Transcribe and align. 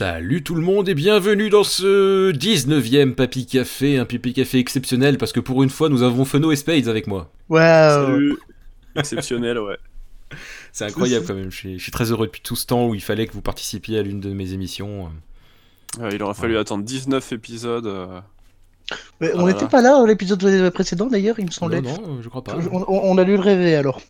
Salut 0.00 0.42
tout 0.42 0.54
le 0.54 0.62
monde 0.62 0.88
et 0.88 0.94
bienvenue 0.94 1.50
dans 1.50 1.62
ce 1.62 2.32
19e 2.32 3.14
Papy 3.14 3.44
Café, 3.44 3.98
un 3.98 4.06
Papy 4.06 4.32
Café 4.32 4.58
exceptionnel 4.58 5.18
parce 5.18 5.30
que 5.30 5.40
pour 5.40 5.62
une 5.62 5.68
fois 5.68 5.90
nous 5.90 6.02
avons 6.02 6.24
Feno 6.24 6.50
et 6.52 6.56
Spades 6.56 6.88
avec 6.88 7.06
moi. 7.06 7.30
Waouh. 7.50 8.38
Exceptionnel, 8.96 9.58
ouais. 9.58 9.76
C'est 10.72 10.86
incroyable 10.86 11.26
quand 11.26 11.34
même, 11.34 11.50
je 11.50 11.56
suis, 11.56 11.78
je 11.78 11.82
suis 11.82 11.92
très 11.92 12.10
heureux 12.12 12.28
depuis 12.28 12.40
tout 12.40 12.56
ce 12.56 12.64
temps 12.64 12.88
où 12.88 12.94
il 12.94 13.02
fallait 13.02 13.26
que 13.26 13.34
vous 13.34 13.42
participiez 13.42 13.98
à 13.98 14.02
l'une 14.02 14.20
de 14.20 14.32
mes 14.32 14.54
émissions. 14.54 15.10
Ouais, 15.98 16.08
il 16.14 16.22
aura 16.22 16.32
fallu 16.32 16.56
attendre 16.56 16.82
19 16.82 17.32
épisodes. 17.32 17.86
euh. 17.86 18.20
Mais 19.20 19.34
on 19.34 19.48
n'était 19.48 19.68
pas 19.68 19.82
là 19.82 19.90
dans 19.90 20.06
l'épisode 20.06 20.70
précédent 20.70 21.08
d'ailleurs, 21.08 21.38
il 21.38 21.44
me 21.44 21.50
semblait. 21.50 21.82
Non, 21.82 22.00
non, 22.00 22.22
je 22.22 22.28
crois 22.30 22.42
pas. 22.42 22.56
On, 22.72 22.84
on- 22.88 23.00
on 23.04 23.18
a 23.18 23.24
lu 23.24 23.34
le 23.34 23.42
rêver 23.42 23.74
alors. 23.76 24.00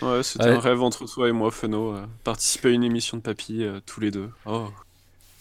Ouais, 0.00 0.22
c'était 0.22 0.44
Ouais. 0.46 0.52
un 0.52 0.60
rêve 0.60 0.80
entre 0.80 1.04
toi 1.04 1.28
et 1.28 1.32
moi, 1.32 1.50
Feno. 1.50 1.92
euh, 1.96 2.06
participer 2.24 2.68
à 2.68 2.72
une 2.72 2.84
émission 2.84 3.18
de 3.18 3.22
papy, 3.22 3.62
euh, 3.62 3.80
tous 3.84 4.00
les 4.00 4.10
deux. 4.10 4.30
Oh. 4.46 4.68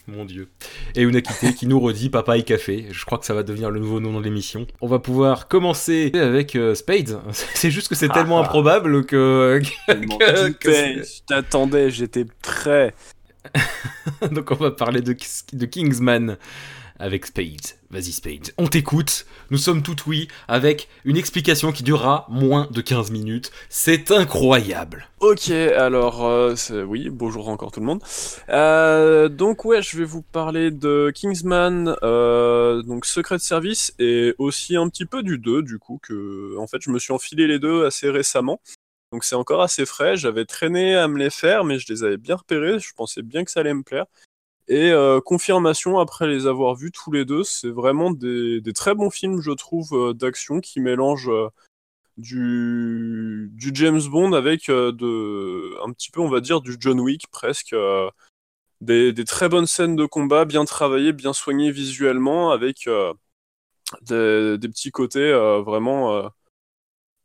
Mon 0.07 0.23
dieu. 0.23 0.47
Et 0.95 1.02
Unakité 1.02 1.53
qui 1.53 1.67
nous 1.67 1.79
redit 1.81 2.09
Papa 2.09 2.38
et 2.38 2.43
Café. 2.43 2.85
Je 2.91 3.05
crois 3.05 3.17
que 3.17 3.25
ça 3.25 3.34
va 3.34 3.43
devenir 3.43 3.70
le 3.71 3.79
nouveau 3.81 3.99
nom 3.99 4.17
de 4.20 4.23
l'émission. 4.23 4.65
On 4.79 4.88
va 4.88 4.99
pouvoir 4.99 5.49
commencer 5.49 6.11
avec 6.15 6.55
euh, 6.55 6.75
Spades. 6.75 7.20
C'est 7.31 7.71
juste 7.71 7.89
que 7.89 7.95
c'est 7.95 8.07
tellement 8.07 8.38
Ah. 8.39 8.45
improbable 8.45 9.05
que. 9.05 9.59
Que- 9.88 10.49
que 10.53 10.71
je 10.71 11.21
t'attendais, 11.27 11.89
j'étais 11.91 12.25
prêt. 12.41 12.93
Donc 14.31 14.51
on 14.51 14.55
va 14.55 14.71
parler 14.71 15.01
de, 15.01 15.15
de 15.53 15.65
Kingsman 15.65 16.37
avec 16.99 17.25
Spades. 17.25 17.77
Vas-y 17.89 18.11
Spades, 18.11 18.53
on 18.57 18.67
t'écoute. 18.67 19.26
Nous 19.49 19.57
sommes 19.57 19.81
tout 19.81 19.95
oui 20.07 20.27
avec 20.48 20.90
une 21.05 21.15
explication 21.15 21.71
qui 21.71 21.84
durera 21.84 22.26
moins 22.29 22.67
de 22.71 22.81
15 22.81 23.12
minutes. 23.12 23.51
C'est 23.70 24.12
incroyable. 24.12 25.07
Ok, 25.20 25.49
alors, 25.49 26.26
euh, 26.26 26.55
oui, 26.85 27.09
bonjour 27.09 27.49
encore 27.49 27.71
tout 27.71 27.79
le 27.79 27.85
monde. 27.85 28.04
Euh, 28.49 29.29
donc, 29.29 29.65
ouais, 29.65 29.81
je 29.81 29.98
vais 29.98 30.05
vous 30.05 30.21
parler 30.21 30.70
de 30.70 31.12
Kingsman, 31.15 31.95
euh, 32.04 32.84
donc 32.84 33.05
Secret 33.05 33.39
Service, 33.39 33.93
et 33.98 34.35
aussi 34.37 34.76
un 34.76 34.89
petit 34.89 35.05
peu 35.05 35.23
du 35.23 35.37
2, 35.37 35.63
du 35.63 35.79
coup, 35.79 35.99
que, 36.04 36.55
en 36.57 36.67
fait, 36.67 36.82
je 36.82 36.91
me 36.91 36.99
suis 36.99 37.13
enfilé 37.13 37.48
les 37.48 37.57
deux 37.57 37.85
assez 37.85 38.09
récemment. 38.09 38.59
Donc, 39.11 39.23
c'est 39.23 39.35
encore 39.35 39.61
assez 39.61 39.85
frais. 39.85 40.17
J'avais 40.17 40.45
traîné 40.45 40.95
à 40.95 41.07
me 41.07 41.17
les 41.17 41.29
faire, 41.29 41.63
mais 41.63 41.79
je 41.79 41.91
les 41.91 42.04
avais 42.04 42.17
bien 42.17 42.35
repérés. 42.35 42.77
Je 42.79 42.91
pensais 42.95 43.21
bien 43.21 43.43
que 43.45 43.51
ça 43.51 43.61
allait 43.61 43.73
me 43.73 43.84
plaire. 43.84 44.05
Et 44.70 44.91
euh, 44.91 45.21
confirmation, 45.21 45.98
après 45.99 46.27
les 46.27 46.46
avoir 46.46 46.76
vus 46.76 46.91
tous 46.91 47.12
les 47.12 47.23
deux, 47.23 47.43
c'est 47.43 47.70
vraiment 47.70 48.12
des, 48.12 48.62
très 48.76 48.96
bons 48.96 49.10
films, 49.10 49.40
je 49.41 49.51
trouve, 49.51 49.93
euh, 49.93 50.13
d'action 50.13 50.60
qui 50.60 50.82
mélangent. 50.82 51.29
euh, 51.29 51.49
du, 52.18 53.51
du 53.54 53.71
James 53.76 54.01
Bond 54.10 54.34
avec 54.34 54.68
de, 54.70 55.85
un 55.85 55.91
petit 55.93 56.12
peu, 56.12 56.20
on 56.21 56.29
va 56.29 56.41
dire, 56.41 56.62
du 56.62 56.76
John 56.79 56.99
Wick 56.99 57.27
presque. 57.32 57.76
des, 58.82 59.13
très 59.26 59.49
bonnes 59.49 59.68
scènes 59.68 59.95
de 59.95 60.05
combat, 60.05 60.45
bien 60.45 60.65
travaillées, 60.65 61.13
bien 61.13 61.34
soignées 61.34 61.71
visuellement, 61.71 62.51
avec 62.51 62.90
des, 64.01 64.57
petits 64.59 64.91
côtés 64.91 65.31
vraiment. 65.66 66.16
euh, 66.18 66.29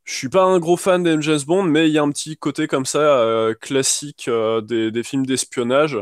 je 0.05 0.15
suis 0.15 0.29
pas 0.29 0.45
un 0.45 0.59
gros 0.59 0.77
fan 0.77 1.03
des 1.03 1.21
James 1.23 1.41
Bond, 1.47 1.63
mais 1.65 1.89
il 1.89 1.93
y 1.93 1.99
a 1.99 2.03
un 2.03 2.11
petit 2.11 2.37
côté 2.37 2.67
comme 2.67 2.87
ça 2.87 3.49
classique 3.61 4.29
des 4.63 5.03
films 5.03 5.27
d'espionnage. 5.27 5.99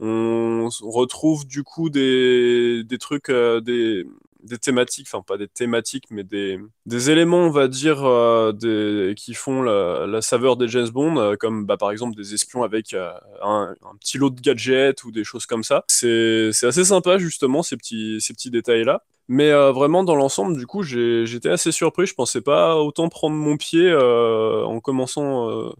On, 0.00 0.68
retrouve 0.82 1.46
du 1.46 1.62
coup 1.62 1.88
des, 1.88 2.82
des 2.84 2.98
trucs, 2.98 3.28
euh, 3.28 3.60
des, 3.60 4.04
des 4.42 4.58
thématiques, 4.58 5.06
enfin 5.10 5.22
pas 5.22 5.36
des 5.36 5.46
thématiques, 5.46 6.06
mais 6.10 6.24
des, 6.24 6.58
des 6.86 7.10
éléments, 7.10 7.46
on 7.46 7.50
va 7.50 7.68
dire, 7.68 8.04
euh, 8.04 8.52
des, 8.52 9.14
qui 9.14 9.34
font 9.34 9.62
la, 9.62 10.20
saveur 10.20 10.56
des 10.56 10.66
James 10.68 10.88
Bond, 10.88 11.18
euh, 11.18 11.36
comme 11.36 11.64
bah, 11.64 11.76
par 11.76 11.92
exemple 11.92 12.16
des 12.16 12.34
espions 12.34 12.64
avec 12.64 12.94
un, 13.42 13.74
petit 14.00 14.18
lot 14.18 14.30
de 14.30 14.40
gadgets 14.40 15.04
ou 15.04 15.12
des 15.12 15.22
choses 15.22 15.46
comme 15.46 15.62
ça. 15.62 15.84
C'est 15.88 16.50
assez 16.62 16.84
sympa 16.84 17.18
justement 17.18 17.62
ces 17.62 17.76
petits, 17.76 18.20
ces 18.20 18.34
petits 18.34 18.50
détails-là. 18.50 19.02
Mais 19.28 19.52
vraiment 19.52 20.04
dans 20.04 20.16
l'ensemble, 20.16 20.58
du 20.58 20.66
coup, 20.66 20.82
j'étais 20.82 21.48
assez 21.48 21.72
surpris. 21.72 22.06
Je 22.06 22.14
pensais 22.14 22.42
pas 22.42 22.76
autant 22.76 23.08
prendre 23.08 23.36
mon 23.36 23.56
pied 23.56 23.94
en 23.94 24.80
commençant. 24.80 25.72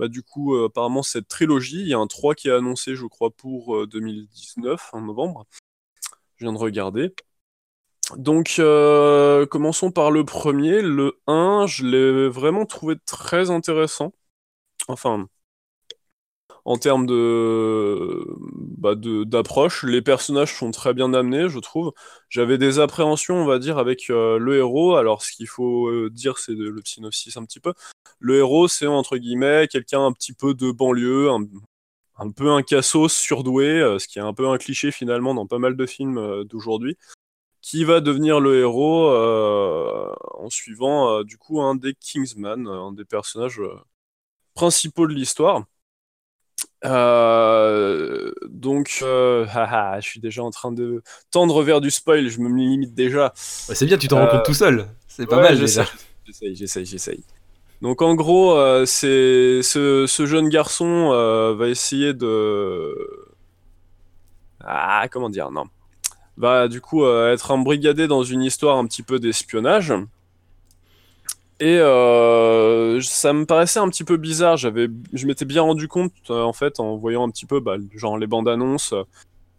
Bah, 0.00 0.08
du 0.08 0.22
coup, 0.22 0.54
euh, 0.56 0.68
apparemment, 0.68 1.02
cette 1.02 1.28
trilogie, 1.28 1.82
il 1.82 1.88
y 1.88 1.92
a 1.92 1.98
un 1.98 2.06
3 2.06 2.34
qui 2.34 2.48
est 2.48 2.52
annoncé, 2.52 2.96
je 2.96 3.04
crois, 3.04 3.30
pour 3.30 3.76
euh, 3.76 3.86
2019, 3.86 4.88
en 4.94 5.02
novembre. 5.02 5.46
Je 6.36 6.46
viens 6.46 6.54
de 6.54 6.58
regarder. 6.58 7.14
Donc, 8.16 8.56
euh, 8.58 9.44
commençons 9.44 9.92
par 9.92 10.10
le 10.10 10.24
premier. 10.24 10.80
Le 10.80 11.20
1, 11.26 11.66
je 11.68 11.84
l'ai 11.84 12.28
vraiment 12.30 12.64
trouvé 12.64 12.96
très 13.04 13.50
intéressant. 13.50 14.14
Enfin, 14.88 15.28
en 16.64 16.76
termes 16.78 17.06
bah, 18.78 18.94
de- 18.94 19.24
d'approche, 19.24 19.82
les 19.84 20.02
personnages 20.02 20.54
sont 20.56 20.70
très 20.70 20.94
bien 20.94 21.12
amenés, 21.14 21.48
je 21.48 21.58
trouve. 21.58 21.92
J'avais 22.28 22.58
des 22.58 22.78
appréhensions, 22.78 23.36
on 23.36 23.46
va 23.46 23.58
dire, 23.58 23.78
avec 23.78 24.10
euh, 24.10 24.38
le 24.38 24.56
héros. 24.58 24.96
Alors, 24.96 25.22
ce 25.22 25.32
qu'il 25.32 25.48
faut 25.48 25.88
euh, 25.88 26.10
dire, 26.10 26.38
c'est 26.38 26.52
le 26.52 26.80
synopsis 26.84 27.36
un 27.36 27.44
petit 27.44 27.60
peu. 27.60 27.72
Le 28.18 28.38
héros, 28.38 28.68
c'est 28.68 28.86
entre 28.86 29.16
guillemets 29.16 29.68
quelqu'un 29.68 30.04
un 30.04 30.12
petit 30.12 30.32
peu 30.32 30.54
de 30.54 30.70
banlieue, 30.70 31.30
un, 31.30 31.44
un 32.18 32.30
peu 32.30 32.50
un 32.50 32.62
cassos 32.62 33.12
surdoué, 33.12 33.66
euh, 33.66 33.98
ce 33.98 34.08
qui 34.08 34.18
est 34.18 34.22
un 34.22 34.34
peu 34.34 34.48
un 34.48 34.58
cliché 34.58 34.90
finalement 34.92 35.34
dans 35.34 35.46
pas 35.46 35.58
mal 35.58 35.76
de 35.76 35.86
films 35.86 36.44
d'aujourd'hui, 36.44 36.96
qui 37.62 37.84
va 37.84 38.00
devenir 38.00 38.40
le 38.40 38.60
héros 38.60 39.10
en 39.10 40.50
suivant 40.50 41.22
du 41.24 41.38
coup 41.38 41.60
un 41.62 41.74
des 41.74 41.94
Kingsman, 41.94 42.66
un 42.66 42.92
des 42.92 43.04
personnages 43.04 43.60
principaux 44.54 45.06
de 45.06 45.14
l'histoire. 45.14 45.64
Euh, 46.84 48.32
donc, 48.48 49.00
euh, 49.02 49.46
haha, 49.54 50.00
je 50.00 50.08
suis 50.08 50.20
déjà 50.20 50.42
en 50.42 50.50
train 50.50 50.72
de 50.72 51.02
tendre 51.30 51.62
vers 51.62 51.80
du 51.80 51.90
spoil, 51.90 52.28
je 52.28 52.40
me 52.40 52.48
limite 52.48 52.94
déjà. 52.94 53.32
C'est 53.34 53.86
bien, 53.86 53.98
tu 53.98 54.08
t'en 54.08 54.18
rends 54.18 54.26
Euh, 54.26 54.30
compte 54.30 54.44
tout 54.46 54.54
seul. 54.54 54.86
C'est 55.08 55.26
pas 55.26 55.36
Ouais, 55.36 55.42
mal 55.42 55.56
j'essaie. 55.56 55.80
déjà. 55.82 55.92
J'essaye, 56.26 56.56
j'essaye, 56.56 56.86
j'essaye. 56.86 57.24
Donc 57.82 58.02
en 58.02 58.14
gros, 58.14 58.52
euh, 58.56 58.84
c'est 58.86 59.62
ce, 59.62 60.06
ce 60.06 60.26
jeune 60.26 60.48
garçon 60.48 61.10
euh, 61.12 61.54
va 61.54 61.68
essayer 61.68 62.12
de 62.14 62.94
ah 64.62 65.06
comment 65.10 65.30
dire 65.30 65.50
non 65.50 65.64
va 66.36 66.68
du 66.68 66.80
coup 66.80 67.04
euh, 67.04 67.32
être 67.32 67.50
embrigadé 67.50 68.06
dans 68.06 68.22
une 68.22 68.42
histoire 68.42 68.76
un 68.78 68.86
petit 68.86 69.02
peu 69.02 69.18
d'espionnage 69.18 69.92
et 71.60 71.78
euh, 71.78 73.02
ça 73.02 73.34
me 73.34 73.44
paraissait 73.44 73.80
un 73.80 73.88
petit 73.90 74.04
peu 74.04 74.16
bizarre. 74.16 74.56
J'avais 74.56 74.88
je 75.12 75.26
m'étais 75.26 75.44
bien 75.44 75.62
rendu 75.62 75.88
compte 75.88 76.12
euh, 76.30 76.42
en 76.42 76.54
fait 76.54 76.80
en 76.80 76.96
voyant 76.96 77.26
un 77.26 77.30
petit 77.30 77.44
peu 77.44 77.60
bah, 77.60 77.76
genre 77.94 78.16
les 78.16 78.26
bandes 78.26 78.48
annonces 78.48 78.94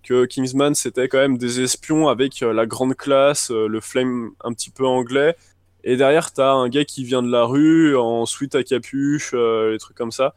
que 0.03 0.25
Kingsman 0.25 0.73
c'était 0.73 1.07
quand 1.07 1.19
même 1.19 1.37
des 1.37 1.61
espions 1.61 2.07
avec 2.07 2.41
euh, 2.41 2.53
la 2.53 2.65
grande 2.65 2.95
classe, 2.95 3.51
euh, 3.51 3.67
le 3.67 3.79
flame 3.81 4.31
un 4.43 4.51
petit 4.53 4.71
peu 4.71 4.85
anglais. 4.85 5.35
Et 5.83 5.95
derrière, 5.95 6.31
t'as 6.31 6.51
un 6.51 6.69
gars 6.69 6.85
qui 6.85 7.03
vient 7.03 7.23
de 7.23 7.31
la 7.31 7.43
rue 7.43 7.95
en 7.97 8.25
sweat 8.25 8.53
à 8.55 8.63
capuche, 8.63 9.33
les 9.33 9.79
trucs 9.79 9.97
comme 9.97 10.11
ça. 10.11 10.35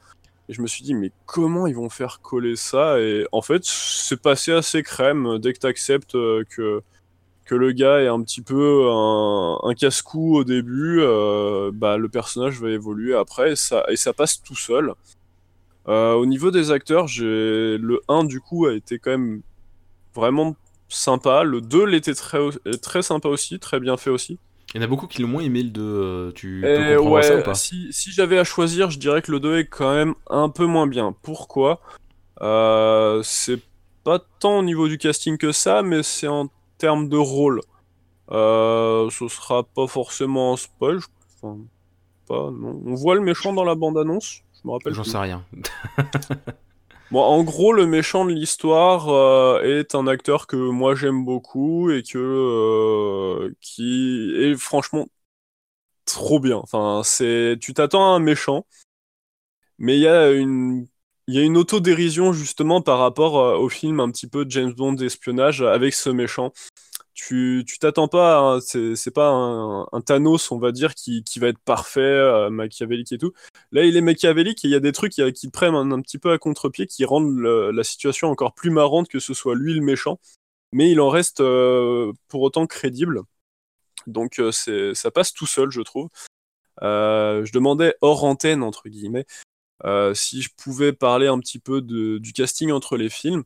Et 0.48 0.54
je 0.54 0.62
me 0.62 0.66
suis 0.66 0.82
dit, 0.82 0.94
mais 0.94 1.10
comment 1.26 1.66
ils 1.66 1.74
vont 1.74 1.90
faire 1.90 2.20
coller 2.22 2.56
ça? 2.56 2.98
Et 2.98 3.26
en 3.30 3.42
fait, 3.42 3.62
c'est 3.64 4.20
passé 4.20 4.52
assez 4.52 4.82
crème 4.82 5.38
dès 5.38 5.52
que 5.52 5.58
t'acceptes 5.58 6.12
que, 6.12 6.82
que 7.44 7.54
le 7.54 7.72
gars 7.72 8.00
est 8.00 8.08
un 8.08 8.22
petit 8.22 8.40
peu 8.42 8.88
un, 8.90 9.58
un 9.62 9.74
casse-cou 9.74 10.36
au 10.36 10.44
début. 10.44 11.00
euh, 11.00 11.70
bah, 11.74 11.96
le 11.98 12.08
personnage 12.08 12.60
va 12.60 12.70
évoluer 12.70 13.14
après 13.14 13.52
et 13.52 13.56
ça, 13.56 13.84
et 13.88 13.96
ça 13.96 14.12
passe 14.12 14.42
tout 14.42 14.56
seul. 14.56 14.92
Euh, 15.88 16.14
au 16.14 16.24
niveau 16.26 16.50
des 16.50 16.70
acteurs, 16.70 17.06
j'ai 17.06 17.76
le 17.78 18.00
1 18.08 18.24
du 18.24 18.40
coup 18.40 18.64
a 18.66 18.72
été 18.74 18.98
quand 18.98 19.10
même 19.10 19.42
vraiment 20.14 20.56
sympa. 20.88 21.42
Le 21.42 21.60
2 21.60 21.84
l'était 21.84 22.14
très, 22.14 22.38
très 22.80 23.02
sympa 23.02 23.28
aussi, 23.28 23.58
très 23.58 23.80
bien 23.80 23.96
fait 23.96 24.10
aussi. 24.10 24.38
Il 24.74 24.78
y 24.78 24.80
en 24.80 24.84
a 24.84 24.88
beaucoup 24.88 25.06
qui 25.06 25.20
l'ont 25.22 25.28
moins 25.28 25.42
aimé 25.42 25.62
le 25.62 25.68
2. 25.70 25.82
euh, 25.82 26.32
Tu 26.32 26.60
peux 26.62 26.68
Eh 26.68 27.22
ça 27.22 27.36
ou 27.36 27.42
pas 27.42 27.54
si, 27.54 27.88
si 27.92 28.10
j'avais 28.12 28.38
à 28.38 28.44
choisir, 28.44 28.90
je 28.90 28.98
dirais 28.98 29.20
que 29.22 29.30
le 29.30 29.38
2 29.40 29.58
est 29.58 29.66
quand 29.66 29.92
même 29.94 30.14
un 30.30 30.48
peu 30.48 30.64
moins 30.64 30.86
bien. 30.86 31.14
Pourquoi? 31.22 31.80
Euh, 32.40 33.20
C'est 33.22 33.60
pas 34.04 34.20
tant 34.40 34.58
au 34.58 34.62
niveau 34.62 34.88
du 34.88 34.98
casting 34.98 35.36
que 35.38 35.52
ça, 35.52 35.82
mais 35.82 36.02
c'est 36.02 36.28
en 36.28 36.48
termes 36.84 37.08
de 37.08 37.16
rôle. 37.16 37.60
Euh, 38.30 39.10
ce 39.10 39.28
sera 39.28 39.64
pas 39.64 39.86
forcément 39.86 40.52
un 40.54 40.56
spoil, 40.56 40.98
je- 40.98 41.06
enfin, 41.36 41.58
pas, 42.28 42.50
non. 42.50 42.80
On 42.86 42.94
voit 42.94 43.14
le 43.14 43.20
méchant 43.22 43.52
dans 43.52 43.64
la 43.64 43.74
bande-annonce, 43.74 44.42
je 44.62 44.68
me 44.68 44.72
rappelle 44.72 44.94
J'en 44.94 45.04
sais 45.04 45.18
rien. 45.18 45.44
Bon, 47.10 47.20
en 47.22 47.44
gros, 47.44 47.72
le 47.72 47.86
méchant 47.86 48.24
de 48.24 48.32
l'histoire 48.32 49.08
euh, 49.08 49.62
est 49.62 49.94
un 49.94 50.06
acteur 50.06 50.46
que 50.46 50.56
moi 50.56 50.94
j'aime 50.94 51.24
beaucoup 51.24 51.90
et 51.90 52.02
que 52.02 52.18
euh, 52.18 53.54
qui 53.60 54.32
est 54.36 54.56
franchement 54.56 55.06
trop 56.06 56.40
bien. 56.40 56.56
Enfin, 56.56 57.02
c'est 57.04 57.56
tu 57.60 57.74
t'attends 57.74 58.04
à 58.12 58.16
un 58.16 58.20
méchant, 58.20 58.66
mais 59.78 59.96
il 59.96 60.00
y 60.02 60.08
a 60.08 60.30
une 60.32 60.86
il 61.26 61.34
y 61.34 61.38
a 61.38 61.42
une 61.42 61.56
autodérision 61.56 62.32
justement 62.32 62.82
par 62.82 62.98
rapport 62.98 63.38
euh, 63.38 63.56
au 63.56 63.68
film 63.68 64.00
un 64.00 64.10
petit 64.10 64.26
peu 64.26 64.44
James 64.48 64.72
Bond 64.72 64.94
d'espionnage 64.94 65.62
avec 65.62 65.94
ce 65.94 66.10
méchant. 66.10 66.52
tu 67.14 67.64
t'attends 67.80 68.08
pas, 68.08 68.58
c'est 68.60 69.14
pas 69.14 69.28
un, 69.30 70.00
Thanos, 70.02 70.50
on 70.52 70.58
va 70.58 70.72
dire, 70.72 70.94
qui, 70.94 71.24
qui 71.24 71.38
va 71.38 71.48
être 71.48 71.58
parfait, 71.60 72.00
euh, 72.00 72.50
machiavélique 72.50 73.12
et 73.12 73.18
tout. 73.18 73.32
Là, 73.72 73.84
il 73.84 73.96
est 73.96 74.00
machiavélique 74.00 74.64
et 74.64 74.68
il 74.68 74.72
y 74.72 74.74
a 74.74 74.80
des 74.80 74.92
trucs 74.92 75.12
qui, 75.12 75.32
qui 75.32 75.48
prennent 75.48 75.74
un, 75.74 76.00
petit 76.02 76.18
peu 76.18 76.32
à 76.32 76.38
contre-pied, 76.38 76.86
qui 76.86 77.04
rendent 77.04 77.38
la 77.40 77.84
situation 77.84 78.28
encore 78.28 78.54
plus 78.54 78.70
marrante 78.70 79.08
que 79.08 79.20
ce 79.20 79.34
soit 79.34 79.54
lui 79.54 79.74
le 79.74 79.80
méchant. 79.82 80.18
Mais 80.72 80.90
il 80.90 81.00
en 81.00 81.08
reste 81.08 81.40
euh, 81.40 82.12
pour 82.28 82.42
autant 82.42 82.66
crédible. 82.66 83.22
Donc 84.06 84.38
euh, 84.40 84.52
ça 84.52 85.10
passe 85.10 85.32
tout 85.32 85.46
seul, 85.46 85.70
je 85.70 85.80
trouve. 85.80 86.08
Euh, 86.82 87.44
je 87.44 87.52
demandais 87.52 87.94
hors 88.00 88.24
antenne, 88.24 88.62
entre 88.62 88.88
guillemets, 88.88 89.20
euh, 89.20 89.43
si 90.14 90.42
je 90.42 90.50
pouvais 90.56 90.92
parler 90.92 91.26
un 91.26 91.38
petit 91.38 91.58
peu 91.58 91.80
du 91.82 92.32
casting 92.32 92.70
entre 92.72 92.96
les 92.96 93.08
films. 93.10 93.44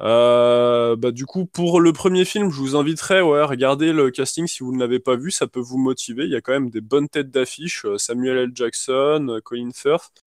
Euh, 0.00 0.96
bah, 0.96 1.10
du 1.10 1.26
coup, 1.26 1.44
pour 1.46 1.80
le 1.80 1.92
premier 1.92 2.24
film, 2.24 2.50
je 2.50 2.56
vous 2.56 2.74
inviterais 2.76 3.20
ouais, 3.20 3.40
à 3.40 3.46
regarder 3.46 3.92
le 3.92 4.10
casting 4.10 4.46
si 4.46 4.62
vous 4.62 4.72
ne 4.72 4.80
l'avez 4.80 4.98
pas 4.98 5.16
vu, 5.16 5.30
ça 5.30 5.46
peut 5.46 5.60
vous 5.60 5.76
motiver. 5.78 6.24
Il 6.24 6.30
y 6.30 6.36
a 6.36 6.40
quand 6.40 6.52
même 6.52 6.70
des 6.70 6.80
bonnes 6.80 7.08
têtes 7.08 7.30
d'affiche 7.30 7.84
euh, 7.84 7.98
Samuel 7.98 8.38
L. 8.38 8.50
Jackson, 8.54 9.26
euh, 9.28 9.40
Colin 9.42 9.70
Firth 9.74 10.22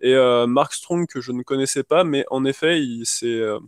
et 0.00 0.14
euh, 0.14 0.46
Mark 0.46 0.74
Strong 0.74 1.06
que 1.06 1.20
je 1.20 1.32
ne 1.32 1.42
connaissais 1.42 1.84
pas, 1.84 2.04
mais 2.04 2.24
en 2.30 2.44
effet, 2.44 2.82
il 2.82 3.06
c'est 3.06 3.26
euh, 3.28 3.58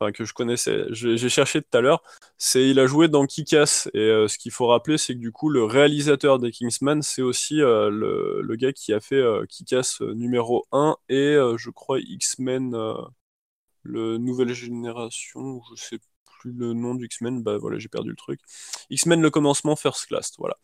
enfin 0.00 0.12
que 0.12 0.24
je 0.24 0.32
connaissais, 0.32 0.84
j'ai 0.90 1.28
cherché 1.28 1.60
tout 1.62 1.76
à 1.76 1.80
l'heure, 1.80 2.02
c'est 2.38 2.68
il 2.68 2.78
a 2.78 2.86
joué 2.86 3.08
dans 3.08 3.26
Kick-Ass 3.26 3.88
et 3.94 3.98
euh, 3.98 4.28
ce 4.28 4.38
qu'il 4.38 4.52
faut 4.52 4.66
rappeler, 4.68 4.98
c'est 4.98 5.14
que 5.14 5.18
du 5.18 5.32
coup 5.32 5.48
le 5.48 5.64
réalisateur 5.64 6.38
des 6.38 6.52
Kingsman, 6.52 7.02
c'est 7.02 7.22
aussi 7.22 7.60
euh, 7.60 7.90
le, 7.90 8.40
le 8.42 8.56
gars 8.56 8.72
qui 8.72 8.92
a 8.92 9.00
fait 9.00 9.16
euh, 9.16 9.44
Kick-Ass 9.46 10.02
euh, 10.02 10.14
numéro 10.14 10.66
1 10.72 10.96
et 11.08 11.36
je 11.56 11.70
crois 11.70 11.98
X-Men 12.00 12.76
le 13.82 14.18
nouvelle 14.18 14.52
génération, 14.52 15.62
je 15.74 15.82
sais 15.82 15.98
plus 16.40 16.52
le 16.52 16.72
nom 16.74 16.94
du 16.94 17.06
X-Men, 17.06 17.42
bah 17.42 17.58
voilà, 17.58 17.78
j'ai 17.78 17.88
perdu 17.88 18.10
le 18.10 18.16
truc. 18.16 18.40
X-Men 18.90 19.20
le 19.22 19.30
commencement 19.30 19.76
First 19.76 20.06
Class, 20.06 20.32
voilà. 20.38 20.56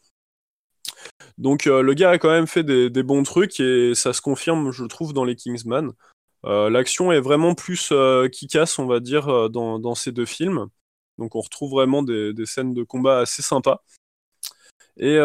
Donc 1.39 1.65
le 1.65 1.95
gars 1.95 2.11
a 2.11 2.19
quand 2.19 2.31
même 2.31 2.47
fait 2.47 2.63
des, 2.63 2.91
des 2.91 3.03
bons 3.03 3.23
trucs 3.23 3.59
et 3.61 3.95
ça 3.95 4.13
se 4.13 4.21
confirme, 4.21 4.71
je 4.71 4.85
trouve, 4.85 5.13
dans 5.13 5.25
les 5.25 5.37
Kingsman. 5.37 5.93
Euh, 6.45 6.69
L'action 6.71 7.11
est 7.13 7.21
vraiment 7.21 7.55
plus 7.55 7.89
euh, 7.93 8.29
kick-ass, 8.29 8.79
on 8.79 8.87
va 8.87 9.01
dire, 9.01 9.29
euh, 9.29 9.49
dans, 9.49 9.79
dans 9.79 9.95
ces 9.95 10.13
deux 10.13 10.27
films. 10.27 10.67
Donc 11.19 11.35
on 11.37 11.41
retrouve 11.41 11.71
vraiment 11.71 12.03
des, 12.03 12.33
des 12.33 12.45
scènes 12.47 12.75
de 12.75 12.83
combat 12.83 13.19
assez 13.21 13.43
sympas. 13.43 13.83
Et 14.97 15.17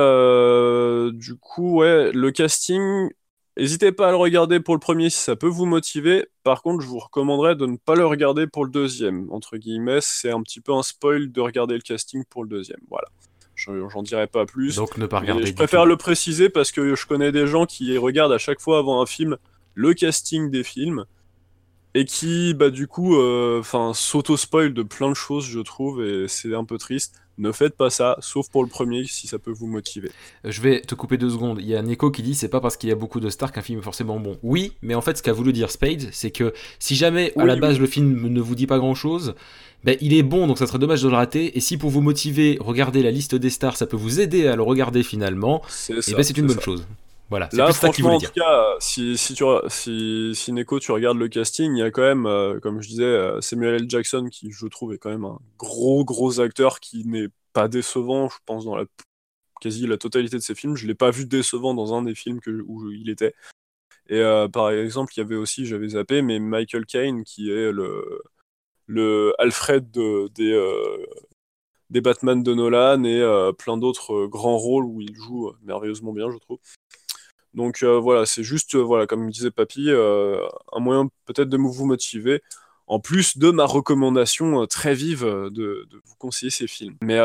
du 1.14 1.36
coup, 1.38 1.80
ouais, 1.80 2.12
le 2.12 2.32
casting, 2.32 3.10
n'hésitez 3.58 3.92
pas 3.92 4.08
à 4.08 4.12
le 4.12 4.18
regarder 4.18 4.60
pour 4.60 4.74
le 4.74 4.80
premier 4.80 5.10
si 5.10 5.18
ça 5.20 5.36
peut 5.36 5.48
vous 5.48 5.66
motiver. 5.66 6.28
Par 6.44 6.62
contre, 6.64 6.82
je 6.82 6.88
vous 6.88 7.00
recommanderais 7.00 7.56
de 7.56 7.66
ne 7.66 7.78
pas 7.78 7.96
le 7.96 8.06
regarder 8.06 8.48
pour 8.48 8.66
le 8.66 8.72
deuxième. 8.72 9.28
Entre 9.32 9.58
guillemets, 9.58 10.00
c'est 10.02 10.32
un 10.32 10.42
petit 10.42 10.62
peu 10.62 10.74
un 10.74 10.82
spoil 10.84 11.32
de 11.32 11.42
regarder 11.42 11.76
le 11.76 11.82
casting 11.82 12.24
pour 12.30 12.44
le 12.44 12.50
deuxième. 12.50 12.80
Voilà. 12.90 13.08
Je- 13.56 13.88
J'en 13.90 14.02
dirai 14.04 14.26
pas 14.28 14.46
plus. 14.46 14.76
Donc 14.78 14.98
ne 14.98 15.06
pas 15.06 15.20
regarder. 15.20 15.46
je 15.46 15.54
préfère 15.54 15.84
tout. 15.84 15.90
le 15.90 15.98
préciser 15.98 16.50
parce 16.50 16.72
que 16.72 16.96
je 16.96 17.06
connais 17.06 17.32
des 17.32 17.46
gens 17.46 17.66
qui 17.66 17.96
regardent 17.98 18.32
à 18.32 18.38
chaque 18.38 18.62
fois 18.62 18.78
avant 18.80 19.02
un 19.02 19.06
film 19.06 19.38
le 19.74 19.94
casting 19.94 20.50
des 20.52 20.64
films 20.64 21.06
et 21.96 22.06
qui, 22.06 22.54
bah, 22.54 22.70
du 22.70 22.88
coup, 22.88 23.16
euh, 23.16 23.60
enfin, 23.60 23.94
s'auto-spoil 23.96 24.74
de 24.74 24.84
plein 24.84 25.10
de 25.10 25.16
choses, 25.16 25.46
je 25.46 25.60
trouve, 25.60 26.04
et 26.06 26.28
c'est 26.28 26.54
un 26.54 26.64
peu 26.66 26.78
triste. 26.78 27.16
Ne 27.40 27.52
faites 27.52 27.76
pas 27.76 27.90
ça, 27.90 28.18
sauf 28.20 28.50
pour 28.50 28.64
le 28.64 28.70
premier, 28.70 29.06
si 29.06 29.28
ça 29.28 29.40
peut 29.40 29.52
vous 29.52 29.66
motiver. 29.68 30.12
Je 30.44 30.62
vais 30.62 30.82
te 30.82 30.94
couper 30.94 31.18
deux 31.18 31.30
secondes. 31.30 31.60
Il 31.62 31.68
y 31.68 31.76
a 31.76 31.82
Nico 31.82 32.12
qui 32.12 32.22
dit 32.22 32.36
c'est 32.36 32.50
pas 32.50 32.60
parce 32.60 32.76
qu'il 32.78 32.90
y 32.90 32.92
a 32.92 32.96
beaucoup 32.96 33.22
de 33.22 33.30
stars 33.30 33.52
qu'un 33.54 33.62
film 33.62 33.80
est 33.80 33.84
forcément 33.84 34.20
bon. 34.20 34.38
Oui, 34.44 34.74
mais 34.82 34.94
en 34.94 35.02
fait, 35.02 35.18
ce 35.18 35.24
qu'a 35.24 35.32
voulu 35.34 35.54
dire 35.54 35.72
Spade, 35.72 36.10
c'est 36.12 36.32
que 36.32 36.54
si 36.80 36.96
jamais 36.96 37.34
à 37.38 37.46
Oui, 37.46 37.48
la 37.48 37.56
base 37.56 37.76
oui. 37.76 37.80
le 37.80 37.88
film 37.88 38.28
ne 38.28 38.42
vous 38.42 38.56
dit 38.56 38.68
pas 38.68 38.78
grand 38.78 38.94
chose, 38.94 39.36
ben, 39.86 39.98
il 40.02 40.14
est 40.14 40.24
bon, 40.24 40.48
donc 40.48 40.58
ça 40.58 40.68
serait 40.68 40.80
dommage 40.80 41.02
de 41.02 41.08
le 41.10 41.16
rater. 41.16 41.58
Et 41.58 41.62
si 41.62 41.78
pour 41.78 41.90
vous 41.92 42.02
motiver, 42.02 42.58
regarder 42.60 43.02
la 43.04 43.12
liste 43.12 43.36
des 43.36 43.50
stars, 43.50 43.78
ça 43.78 43.88
peut 43.88 43.96
vous 43.98 44.20
aider 44.20 44.46
à 44.48 44.56
le 44.58 44.62
regarder 44.64 45.02
finalement, 45.04 45.62
C'est 45.70 46.02
et 46.08 46.14
ça, 46.14 46.18
ben 46.18 46.24
c'est 46.24 46.38
une 46.38 46.48
bonne 46.48 46.58
ça. 46.58 46.62
chose. 46.62 46.86
Voilà, 47.30 47.48
c'est 47.52 47.58
Là, 47.58 47.68
ça 47.72 47.74
franchement, 47.74 48.16
en 48.16 48.20
tout 48.20 48.32
cas, 48.32 48.76
si, 48.80 49.16
si, 49.16 49.36
tu, 49.36 49.44
si, 49.68 50.32
si 50.34 50.52
Neko, 50.52 50.80
tu 50.80 50.92
regardes 50.92 51.18
le 51.20 51.28
casting, 51.28 51.76
il 51.76 51.80
y 51.80 51.84
a 51.84 51.92
quand 51.92 52.02
même, 52.02 52.26
euh, 52.26 52.60
comme 52.60 52.82
je 52.82 52.90
disais, 52.90 53.04
euh, 53.04 53.40
Samuel 53.40 53.76
L. 53.76 53.86
Jackson, 53.90 54.28
qui 54.32 54.52
je 54.52 54.66
trouve 54.66 54.94
est 54.94 54.98
quand 54.98 55.12
même 55.12 55.26
un 55.26 55.38
gros, 55.60 56.04
gros 56.04 56.40
acteur 56.40 56.80
qui 56.80 57.06
n'est 57.06 57.28
pas 57.54 57.68
décevant, 57.68 58.30
je 58.30 58.38
pense, 58.46 58.66
dans 58.66 58.76
la 58.76 58.86
quasi 59.62 59.86
la 59.86 59.98
totalité 59.98 60.38
de 60.38 60.42
ses 60.42 60.56
films. 60.56 60.76
Je 60.76 60.88
l'ai 60.88 60.96
pas 60.96 61.12
vu 61.12 61.26
décevant 61.26 61.76
dans 61.76 61.94
un 61.94 62.02
des 62.02 62.16
films 62.16 62.40
que, 62.40 62.64
où 62.66 62.92
il 62.92 63.10
était. 63.10 63.36
Et 64.08 64.20
euh, 64.22 64.48
par 64.48 64.72
exemple, 64.72 65.14
il 65.16 65.20
y 65.20 65.24
avait 65.24 65.36
aussi, 65.36 65.68
j'avais 65.68 65.90
zappé, 65.90 66.24
mais 66.24 66.40
Michael 66.40 66.88
Caine, 66.88 67.24
qui 67.24 67.52
est 67.52 67.72
le, 67.72 68.22
le 68.88 69.36
Alfred 69.38 69.92
de- 69.92 70.30
des, 70.34 70.52
euh, 70.52 71.06
des 71.92 72.02
Batman 72.02 72.42
de 72.42 72.54
Nolan 72.56 73.04
et 73.04 73.52
plein 73.60 73.78
d'autres 73.78 74.26
grands 74.26 74.58
rôles 74.58 74.86
où 74.86 75.00
il 75.02 75.14
joue 75.16 75.52
merveilleusement 75.62 76.14
bien, 76.14 76.32
je 76.32 76.38
trouve. 76.38 76.58
Donc 77.54 77.84
euh, 77.84 78.00
voilà, 78.00 78.26
c'est 78.26 78.44
juste, 78.44 78.76
euh, 78.76 78.80
voilà, 78.80 79.08
comme 79.08 79.30
disait 79.30 79.52
Papy, 79.52 79.90
euh, 79.90 80.48
un 80.72 80.80
moyen 80.80 81.10
peut-être 81.26 81.50
de 81.50 81.58
vous 81.58 81.86
motiver, 81.86 82.42
en 82.88 83.00
plus 83.00 83.38
de 83.38 83.52
ma 83.52 83.66
recommandation 83.66 84.66
très 84.68 84.94
vive 84.94 85.24
de, 85.24 85.88
vous 86.06 86.16
conseiller 86.18 86.52
ces 86.52 86.68
films. 86.68 86.96
Mais 87.04 87.18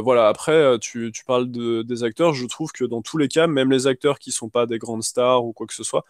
voilà, 0.00 0.28
après, 0.28 0.78
tu, 0.78 1.12
parles 1.26 1.50
de, 1.50 1.82
des 1.82 2.04
acteurs, 2.04 2.34
je 2.34 2.46
trouve 2.46 2.72
que 2.72 2.84
dans 2.84 3.02
tous 3.02 3.18
les 3.18 3.28
cas, 3.28 3.46
même 3.46 3.70
les 3.70 3.86
acteurs 3.86 4.18
qui 4.18 4.32
sont 4.32 4.48
pas 4.48 4.66
des 4.66 4.78
grandes 4.78 5.02
stars 5.02 5.44
ou 5.44 5.52
quoi 5.52 5.66
que 5.66 5.74
ce 5.74 5.84
soit, 5.84 6.04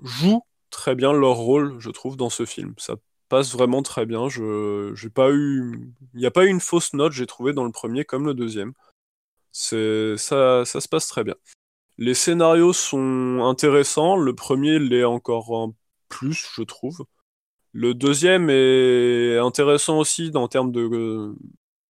jouent 0.00 0.42
très 0.70 0.94
bien 0.94 1.12
leur 1.12 1.36
rôle, 1.36 1.76
je 1.78 1.90
trouve, 1.90 2.16
dans 2.16 2.30
ce 2.30 2.46
film. 2.46 2.74
Ça 2.78 2.96
passe 3.28 3.52
vraiment 3.52 3.82
très 3.82 4.06
bien. 4.06 4.28
J'ai 4.28 5.10
pas 5.10 5.30
eu, 5.30 5.92
il 6.14 6.20
n'y 6.20 6.26
a 6.26 6.30
pas 6.30 6.44
eu 6.44 6.48
une 6.48 6.60
fausse 6.60 6.94
note, 6.94 7.12
j'ai 7.12 7.26
trouvé 7.26 7.52
dans 7.52 7.64
le 7.64 7.72
premier 7.72 8.04
comme 8.04 8.26
le 8.26 8.34
deuxième. 8.34 8.72
Ça 9.52 9.76
se 10.16 10.88
passe 10.88 11.08
très 11.08 11.24
bien. 11.24 11.36
Les 11.98 12.14
scénarios 12.14 12.72
sont 12.72 13.40
intéressants. 13.44 14.16
Le 14.16 14.34
premier 14.34 14.78
l'est 14.78 15.04
encore 15.04 15.56
un 15.56 15.72
plus, 16.08 16.48
je 16.54 16.62
trouve. 16.62 17.04
Le 17.72 17.94
deuxième 17.94 18.50
est 18.50 19.38
intéressant 19.38 19.98
aussi 19.98 20.30
en 20.34 20.48
termes 20.48 20.72
de 20.72 20.82
euh, 20.82 21.34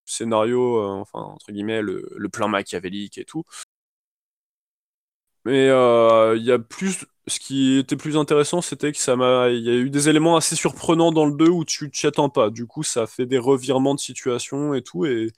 scénario, 0.07 0.79
euh, 0.79 1.01
enfin, 1.01 1.21
entre 1.21 1.53
guillemets, 1.53 1.83
le, 1.83 2.29
plan 2.33 2.49
machiavélique 2.49 3.19
et 3.19 3.25
tout. 3.25 3.45
Mais 5.45 5.69
euh, 5.69 6.37
il 6.37 6.45
y 6.45 6.53
a 6.53 6.59
plus. 6.59 7.05
Ce 7.27 7.41
qui 7.41 7.79
était 7.79 7.97
plus 7.97 8.17
intéressant, 8.19 8.61
c'était 8.61 8.93
que 8.93 8.99
ça 8.99 9.17
m'a. 9.17 9.49
Il 9.51 9.63
y 9.63 9.71
a 9.71 9.75
eu 9.75 9.91
des 9.91 10.09
éléments 10.09 10.37
assez 10.37 10.57
surprenants 10.57 11.13
dans 11.13 11.27
le 11.27 11.35
2 11.35 11.49
où 11.49 11.65
tu 11.65 11.91
t'y 11.91 12.07
attends 12.07 12.29
pas. 12.31 12.51
Du 12.51 12.67
coup, 12.67 12.83
ça 12.83 13.07
fait 13.07 13.27
des 13.27 13.39
revirements 13.39 13.95
de 13.95 14.01
situation 14.01 14.75
et 14.75 14.83
tout. 14.83 15.07
Et 15.07 15.33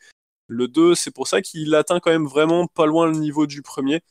le 0.49 0.69
2, 0.69 0.95
c'est 0.95 1.13
pour 1.13 1.29
ça 1.29 1.43
qu'il 1.43 1.75
atteint 1.75 2.01
quand 2.01 2.11
même 2.11 2.27
vraiment 2.27 2.67
pas 2.67 2.87
loin 2.87 3.07
le 3.07 3.17
niveau 3.19 3.47
du 3.47 3.63
premier. 3.63 4.03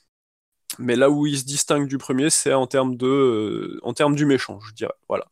Mais 0.79 0.95
là 0.95 1.09
où 1.09 1.25
il 1.25 1.37
se 1.37 1.45
distingue 1.45 1.87
du 1.87 1.97
premier, 1.97 2.29
c'est 2.29 2.53
en 2.53 2.67
termes 2.67 2.95
de, 2.97 3.07
euh, 3.07 3.79
en 3.83 3.93
termes 3.93 4.15
du 4.15 4.25
méchant, 4.25 4.59
je 4.61 4.73
dirais. 4.73 4.93
Voilà. 5.07 5.25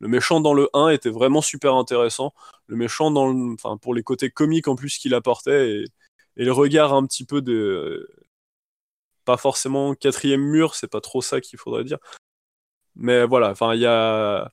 Le 0.00 0.08
méchant 0.08 0.40
dans 0.40 0.54
le 0.54 0.68
1 0.74 0.90
était 0.90 1.10
vraiment 1.10 1.42
super 1.42 1.74
intéressant. 1.74 2.32
Le 2.66 2.76
méchant 2.76 3.10
dans 3.10 3.26
le, 3.28 3.54
enfin 3.54 3.76
pour 3.76 3.94
les 3.94 4.02
côtés 4.02 4.30
comiques 4.30 4.68
en 4.68 4.76
plus 4.76 4.98
qu'il 4.98 5.14
apportait 5.14 5.82
et, 5.82 5.84
le 6.36 6.52
regard 6.52 6.94
un 6.94 7.04
petit 7.04 7.24
peu 7.24 7.42
de, 7.42 8.08
pas 9.24 9.36
forcément 9.36 9.94
quatrième 9.94 10.40
mur, 10.40 10.76
c'est 10.76 10.86
pas 10.86 11.00
trop 11.00 11.20
ça 11.20 11.40
qu'il 11.40 11.58
faudrait 11.58 11.84
dire. 11.84 11.98
Mais 12.96 13.24
voilà, 13.26 13.50
enfin 13.50 13.74
il 13.74 13.80
y 13.80 13.86
a, 13.86 14.50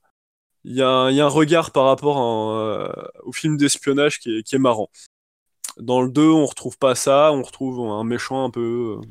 il 0.63 0.73
y, 0.73 0.77
y 0.77 0.81
a 0.81 0.87
un 1.25 1.27
regard 1.27 1.71
par 1.71 1.85
rapport 1.85 2.19
euh, 2.19 2.91
au 3.23 3.31
film 3.31 3.57
d'espionnage 3.57 4.19
qui 4.19 4.39
est, 4.39 4.43
qui 4.43 4.55
est 4.55 4.59
marrant. 4.59 4.89
Dans 5.77 6.01
le 6.01 6.09
2, 6.09 6.29
on 6.29 6.45
retrouve 6.45 6.77
pas 6.77 6.95
ça, 6.95 7.31
on 7.33 7.43
retrouve 7.43 7.79
un 7.81 8.03
méchant 8.03 8.45
un 8.45 8.49
peu 8.49 8.99
euh, 9.01 9.07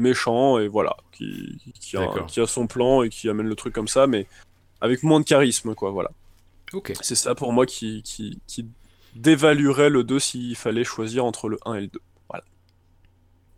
méchant 0.00 0.58
et 0.58 0.68
voilà, 0.68 0.96
qui, 1.12 1.58
qui, 1.80 1.96
a, 1.96 2.00
D'accord. 2.00 2.26
qui 2.26 2.40
a 2.40 2.46
son 2.46 2.66
plan 2.66 3.02
et 3.02 3.08
qui 3.08 3.28
amène 3.28 3.48
le 3.48 3.54
truc 3.54 3.74
comme 3.74 3.88
ça, 3.88 4.06
mais 4.06 4.26
avec 4.80 5.02
moins 5.02 5.20
de 5.20 5.24
charisme, 5.24 5.74
quoi, 5.74 5.90
voilà. 5.90 6.10
Ok. 6.72 6.92
C'est 7.00 7.14
ça 7.14 7.34
pour 7.34 7.52
moi 7.52 7.66
qui, 7.66 8.02
qui, 8.02 8.40
qui 8.46 8.66
dévaluerait 9.14 9.90
le 9.90 10.04
2 10.04 10.18
s'il 10.18 10.56
fallait 10.56 10.84
choisir 10.84 11.24
entre 11.24 11.48
le 11.48 11.58
1 11.64 11.74
et 11.74 11.80
le 11.82 11.86
2. 11.86 12.00
Voilà. 12.28 12.44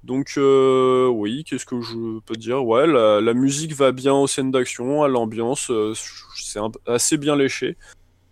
Donc, 0.04 0.34
euh, 0.36 1.08
oui, 1.08 1.44
qu'est-ce 1.44 1.66
que 1.66 1.80
je 1.80 2.20
peux 2.20 2.36
dire? 2.36 2.64
Ouais, 2.64 2.86
la, 2.86 3.20
la 3.20 3.34
musique 3.34 3.74
va 3.74 3.92
bien 3.92 4.14
aux 4.14 4.26
scènes 4.26 4.50
d'action, 4.50 5.02
à 5.02 5.08
l'ambiance, 5.08 5.70
euh, 5.70 5.94
c'est 6.36 6.60
assez 6.86 7.16
bien 7.16 7.34
léché. 7.34 7.76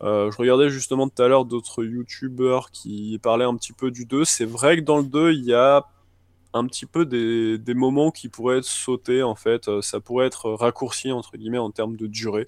Euh, 0.02 0.30
je 0.30 0.36
regardais 0.36 0.68
justement 0.68 1.08
tout 1.08 1.22
à 1.22 1.28
l'heure 1.28 1.46
d'autres 1.46 1.82
youtubeurs 1.82 2.70
qui 2.70 3.18
parlaient 3.22 3.44
un 3.44 3.56
petit 3.56 3.72
peu 3.72 3.90
du 3.90 4.04
2. 4.04 4.24
C'est 4.24 4.44
vrai 4.44 4.76
que 4.76 4.82
dans 4.82 4.98
le 4.98 5.04
2, 5.04 5.32
il 5.32 5.44
y 5.44 5.54
a 5.54 5.86
un 6.56 6.66
petit 6.66 6.86
peu 6.86 7.06
des, 7.06 7.58
des 7.58 7.74
moments 7.74 8.10
qui 8.10 8.28
pourraient 8.28 8.58
être 8.58 8.64
sautés 8.64 9.22
en 9.22 9.34
fait. 9.34 9.68
Euh, 9.68 9.82
Ça 9.82 10.00
pourrait 10.00 10.26
être 10.26 10.50
raccourci 10.50 11.12
entre 11.12 11.36
guillemets 11.36 11.58
en 11.58 11.70
termes 11.70 11.96
de 11.96 12.06
durée. 12.06 12.46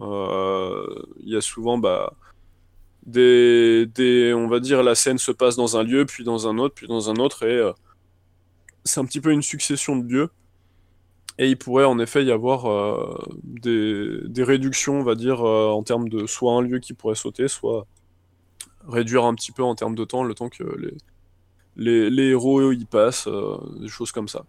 Euh, 0.00 0.86
Il 1.20 1.28
y 1.28 1.36
a 1.36 1.40
souvent 1.40 1.78
bah, 1.78 2.14
des, 3.06 3.86
des, 3.86 4.34
on 4.34 4.48
va 4.48 4.60
dire, 4.60 4.82
la 4.82 4.94
scène 4.94 5.18
se 5.18 5.32
passe 5.32 5.56
dans 5.56 5.76
un 5.76 5.82
lieu, 5.82 6.06
puis 6.06 6.24
dans 6.24 6.48
un 6.48 6.58
autre, 6.58 6.74
puis 6.74 6.86
dans 6.86 7.10
un 7.10 7.16
autre, 7.16 7.44
et 7.46 7.56
euh, 7.56 7.72
c'est 8.84 9.00
un 9.00 9.04
petit 9.04 9.20
peu 9.20 9.32
une 9.32 9.42
succession 9.42 9.96
de 9.96 10.08
lieux. 10.10 10.30
Et 11.38 11.48
il 11.48 11.56
pourrait 11.56 11.86
en 11.86 11.98
effet 11.98 12.24
y 12.24 12.32
avoir 12.32 12.66
euh, 12.66 13.18
des, 13.42 14.20
des 14.28 14.44
réductions, 14.44 15.00
on 15.00 15.04
va 15.04 15.14
dire, 15.14 15.40
euh, 15.46 15.68
en 15.68 15.82
termes 15.82 16.08
de 16.08 16.26
soit 16.26 16.52
un 16.52 16.60
lieu 16.60 16.80
qui 16.80 16.92
pourrait 16.92 17.14
sauter, 17.14 17.48
soit 17.48 17.86
réduire 18.86 19.24
un 19.24 19.34
petit 19.34 19.52
peu 19.52 19.62
en 19.62 19.74
termes 19.74 19.94
de 19.94 20.04
temps, 20.04 20.22
le 20.22 20.34
temps 20.34 20.50
que 20.50 20.64
les, 20.76 20.94
les, 21.76 22.10
les 22.10 22.28
héros 22.30 22.72
y 22.72 22.84
passent, 22.84 23.26
euh, 23.26 23.56
des 23.80 23.88
choses 23.88 24.12
comme 24.12 24.28
ça. 24.28 24.44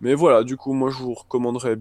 Mais 0.00 0.14
voilà, 0.14 0.44
du 0.44 0.56
coup, 0.56 0.72
moi 0.72 0.90
je 0.90 0.98
vous 0.98 1.14
recommanderais 1.14 1.78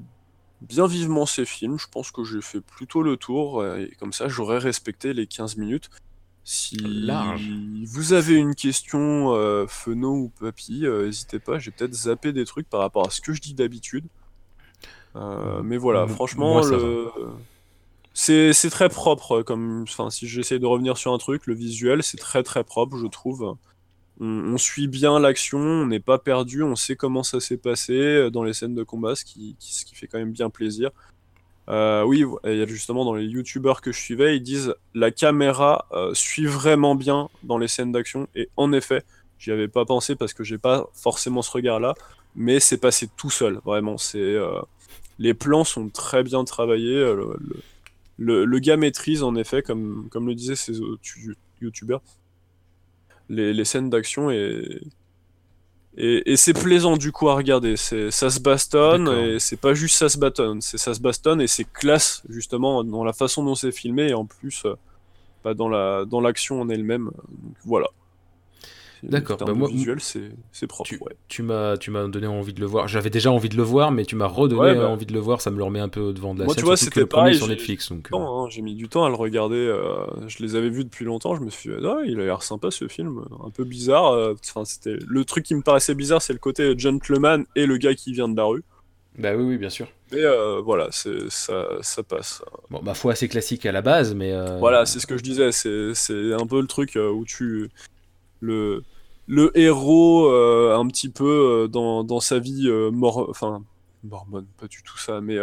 bien 0.62 0.88
vivement 0.88 1.26
ces 1.26 1.46
films. 1.46 1.78
Je 1.78 1.88
pense 1.92 2.12
que 2.12 2.24
j'ai 2.24 2.42
fait 2.42 2.62
plutôt 2.62 3.04
le 3.04 3.18
tour, 3.18 3.62
euh, 3.62 3.78
et 3.80 3.96
comme 4.00 4.14
ça 4.14 4.28
j'aurais 4.28 4.58
respecté 4.58 5.14
les 5.14 5.28
15 5.28 5.58
minutes. 5.58 5.90
Si 6.44 6.78
Large. 6.78 7.50
vous 7.88 8.14
avez 8.14 8.36
une 8.36 8.56
question, 8.56 9.34
euh, 9.34 9.68
Feno 9.68 10.14
ou 10.14 10.32
Papy, 10.40 10.86
euh, 10.86 11.06
n'hésitez 11.08 11.40
pas, 11.40 11.60
j'ai 11.60 11.72
peut-être 11.72 11.94
zappé 11.94 12.32
des 12.32 12.46
trucs 12.46 12.70
par 12.70 12.80
rapport 12.80 13.06
à 13.06 13.10
ce 13.10 13.20
que 13.20 13.34
je 13.34 13.42
dis 13.42 13.54
d'habitude. 13.54 14.06
Euh, 15.18 15.62
mais 15.62 15.78
voilà, 15.78 16.04
M- 16.04 16.10
franchement, 16.10 16.62
le... 16.66 17.12
c'est 18.14 18.70
très 18.70 18.88
propre. 18.90 19.42
Comme... 19.42 19.84
Enfin, 19.84 20.10
si 20.10 20.28
j'essaie 20.28 20.58
de 20.60 20.66
revenir 20.66 20.98
sur 20.98 21.14
un 21.14 21.18
truc, 21.18 21.48
le 21.48 21.54
visuel, 21.54 22.02
c'est 22.02 22.18
très 22.18 22.44
très 22.44 22.64
propre, 22.64 22.98
je 22.98 23.08
trouve. 23.08 23.58
On, 24.20 24.58
suit 24.58 24.88
bien 24.88 25.20
l'action, 25.20 25.60
on 25.60 25.86
n'est 25.86 26.00
pas 26.00 26.18
perdu, 26.18 26.64
on 26.64 26.76
sait 26.76 26.96
comment 26.96 27.22
ça 27.22 27.40
s'est 27.40 27.58
passé 27.58 27.94
euh, 27.94 28.30
dans 28.32 28.44
les 28.44 28.54
scènes 28.54 28.74
de 28.74 28.84
combat, 28.84 29.16
ce 29.16 29.24
qui, 29.24 29.56
ce 29.60 29.86
qui 29.86 29.96
fait 29.96 30.08
quand 30.08 30.18
même 30.18 30.32
bien 30.32 30.50
plaisir. 30.50 30.90
Euh, 31.70 32.04
oui, 32.04 32.24
vo- 32.24 32.40
il 32.46 32.56
y 32.58 32.62
a 32.62 32.66
justement 32.66 33.06
dans 33.06 33.14
les 33.14 33.26
youtubeurs 33.26 33.82
que 33.82 33.92
je 33.92 34.00
suivais, 34.00 34.38
ils 34.38 34.42
disent 34.42 34.74
la 34.96 35.12
caméra 35.12 35.86
euh, 35.92 36.14
suit 36.14 36.46
vraiment 36.48 36.96
bien 36.96 37.30
dans 37.44 37.58
les 37.58 37.68
scènes 37.68 37.92
d'action. 37.92 38.28
Et 38.36 38.50
en 38.58 38.72
effet, 38.74 39.04
j'y 39.38 39.52
avais 39.52 39.68
pas 39.68 39.86
pensé 39.86 40.16
parce 40.16 40.34
que 40.34 40.44
j'ai 40.44 40.58
pas 40.58 40.88
forcément 40.94 41.42
ce 41.42 41.52
regard-là, 41.52 41.94
mais 42.36 42.60
c'est 42.60 42.78
passé 42.78 43.10
tout 43.18 43.30
seul. 43.30 43.60
Vraiment, 43.66 43.98
c'est 43.98 44.18
euh, 44.20 44.60
les 45.20 45.34
plans 45.34 45.64
sont 45.64 45.90
très 45.90 46.24
bien 46.24 46.44
travaillés. 46.46 47.14
Le, 48.18 48.46
le- 48.46 48.60
gars 48.60 48.78
maîtrise 48.78 49.22
en 49.22 49.36
effet, 49.36 49.62
comme 49.62 50.08
comme 50.10 50.28
le 50.28 50.34
disaient 50.36 50.56
ces 50.56 50.74
youtubeurs, 51.62 52.02
les, 53.30 53.54
les 53.54 53.66
scènes 53.66 53.90
d'action 53.90 54.32
et 54.32 54.82
et, 55.98 56.32
et 56.32 56.38
c'est 56.38 56.54
plaisant 56.54 56.96
du 56.96 57.12
coup 57.12 57.28
à 57.28 57.36
regarder. 57.36 57.76
C'est, 57.76 58.12
ça 58.12 58.30
se 58.30 58.40
bastonne 58.40 59.08
et 59.08 59.40
c'est 59.40 59.58
pas 59.58 59.74
juste 59.74 59.96
ça 59.98 60.10
se 60.10 60.20
bastonne, 60.20 60.62
c'est 60.62 60.78
ça 60.78 60.94
se 60.94 61.02
bastonne 61.02 61.42
et 61.42 61.48
c'est 61.48 61.64
classe 61.64 62.22
justement 62.30 62.84
dans 62.84 63.04
la 63.04 63.14
façon 63.14 63.44
dont 63.44 63.56
c'est 63.56 63.72
filmé 63.72 64.10
et 64.10 64.14
en 64.14 64.26
plus 64.26 64.64
euh, 64.66 64.76
pas 65.42 65.56
dans 65.56 65.70
la 65.70 66.06
dans 66.06 66.22
l'action 66.22 66.62
en 66.62 66.70
elle-même. 66.70 67.06
Donc 67.06 67.56
voilà. 67.66 67.88
D'accord, 69.04 69.38
bah 69.38 69.54
moi- 69.54 69.70
visuel, 69.70 70.00
c'est, 70.00 70.68
propre. 70.68 70.90
Tu, 70.90 70.98
ouais. 70.98 71.16
tu 71.28 71.42
m'as 71.44 72.08
donné 72.08 72.28
envie 72.28 72.54
de 72.54 72.60
le 72.60 72.66
voir. 72.66 72.88
J'avais 72.88 73.10
déjà 73.10 73.32
envie 73.32 73.50
de 73.50 73.56
le 73.58 73.64
voir, 73.64 73.92
mais 73.92 74.06
tu 74.06 74.16
m'as 74.16 74.26
redonné 74.28 74.62
Ouais, 74.62 74.76
bah. 74.76 74.88
envie 74.90 75.06
de 75.06 75.14
le 75.14 75.20
voir. 75.20 75.42
Ça 75.42 75.52
me 75.52 75.58
le 75.58 75.64
remet 75.64 75.80
un 75.80 75.90
peu 75.90 76.14
devant 76.14 76.34
de 76.34 76.40
la 76.40 76.46
Moi, 76.46 76.54
scène. 76.54 76.62
tu 76.62 76.66
vois, 76.66 76.78
c'était 76.78 77.00
le 77.02 77.06
premier 77.06 77.22
pareil, 77.26 77.36
sur 77.38 77.48
Netflix. 77.48 77.90
Donc, 77.92 78.10
euh, 78.12 78.18
hein, 78.18 78.48
j'ai 78.50 78.62
mis 78.62 78.76
du 78.76 78.88
temps 78.90 79.06
à 79.06 79.10
le 79.10 79.16
regarder. 79.16 79.56
euh, 79.56 80.06
je 80.28 80.42
les 80.44 80.56
avais 80.56 80.70
vus 80.70 80.84
depuis 80.84 81.06
longtemps. 81.06 81.36
Je 81.36 81.42
me 81.42 81.50
suis 81.50 81.70
dit, 81.70 81.76
ah, 81.86 81.98
il 82.06 82.20
a 82.20 82.26
l'air 82.26 82.42
sympa 82.44 82.72
ce 82.72 82.88
film. 82.88 83.24
Un 83.46 83.50
peu 83.50 83.64
bizarre. 83.64 84.12
euh, 84.14 84.34
Enfin, 84.44 84.66
c'était 84.66 84.98
le 85.08 85.26
truc 85.26 85.46
qui 85.46 85.56
me 85.56 85.62
paraissait 85.62 85.96
bizarre, 85.96 86.22
c'est 86.22 86.34
le 86.34 86.40
côté 86.40 86.74
gentleman 86.78 87.46
et 87.56 87.66
le 87.66 87.78
gars 87.78 87.94
qui 87.96 88.14
vient 88.14 88.28
de 88.30 88.36
la 88.38 88.46
rue. 88.46 88.64
Bah 89.20 89.36
oui, 89.36 89.44
oui, 89.44 89.58
bien 89.58 89.70
sûr. 89.72 89.88
Mais 90.12 90.22
euh, 90.24 90.62
voilà, 90.62 90.90
ça, 90.92 91.10
ça 91.82 92.04
passe. 92.04 92.42
Bon, 92.70 92.82
ma 92.84 92.94
foi, 92.94 93.14
assez 93.14 93.28
classique 93.28 93.66
à 93.66 93.72
la 93.72 93.82
base, 93.82 94.14
mais. 94.14 94.32
euh, 94.32 94.58
Voilà, 94.60 94.86
c'est 94.86 95.00
ce 95.00 95.08
que 95.08 95.18
je 95.18 95.24
disais. 95.24 95.52
C'est 95.52 96.34
un 96.34 96.46
peu 96.48 96.62
le 96.62 96.68
truc 96.68 96.96
où 96.98 97.26
tu 97.26 97.70
le 98.40 98.84
le 99.28 99.52
héros 99.58 100.28
euh, 100.32 100.78
un 100.78 100.88
petit 100.88 101.10
peu 101.10 101.26
euh, 101.64 101.68
dans, 101.68 102.04
dans 102.04 102.20
sa 102.22 102.40
vie 102.40 102.68
euh, 102.70 102.92
mor 102.92 103.28
enfin 103.30 103.62
mormone, 104.04 104.46
pas 104.60 104.68
du 104.68 104.82
tout 104.84 104.98
ça, 104.98 105.20
mais 105.22 105.38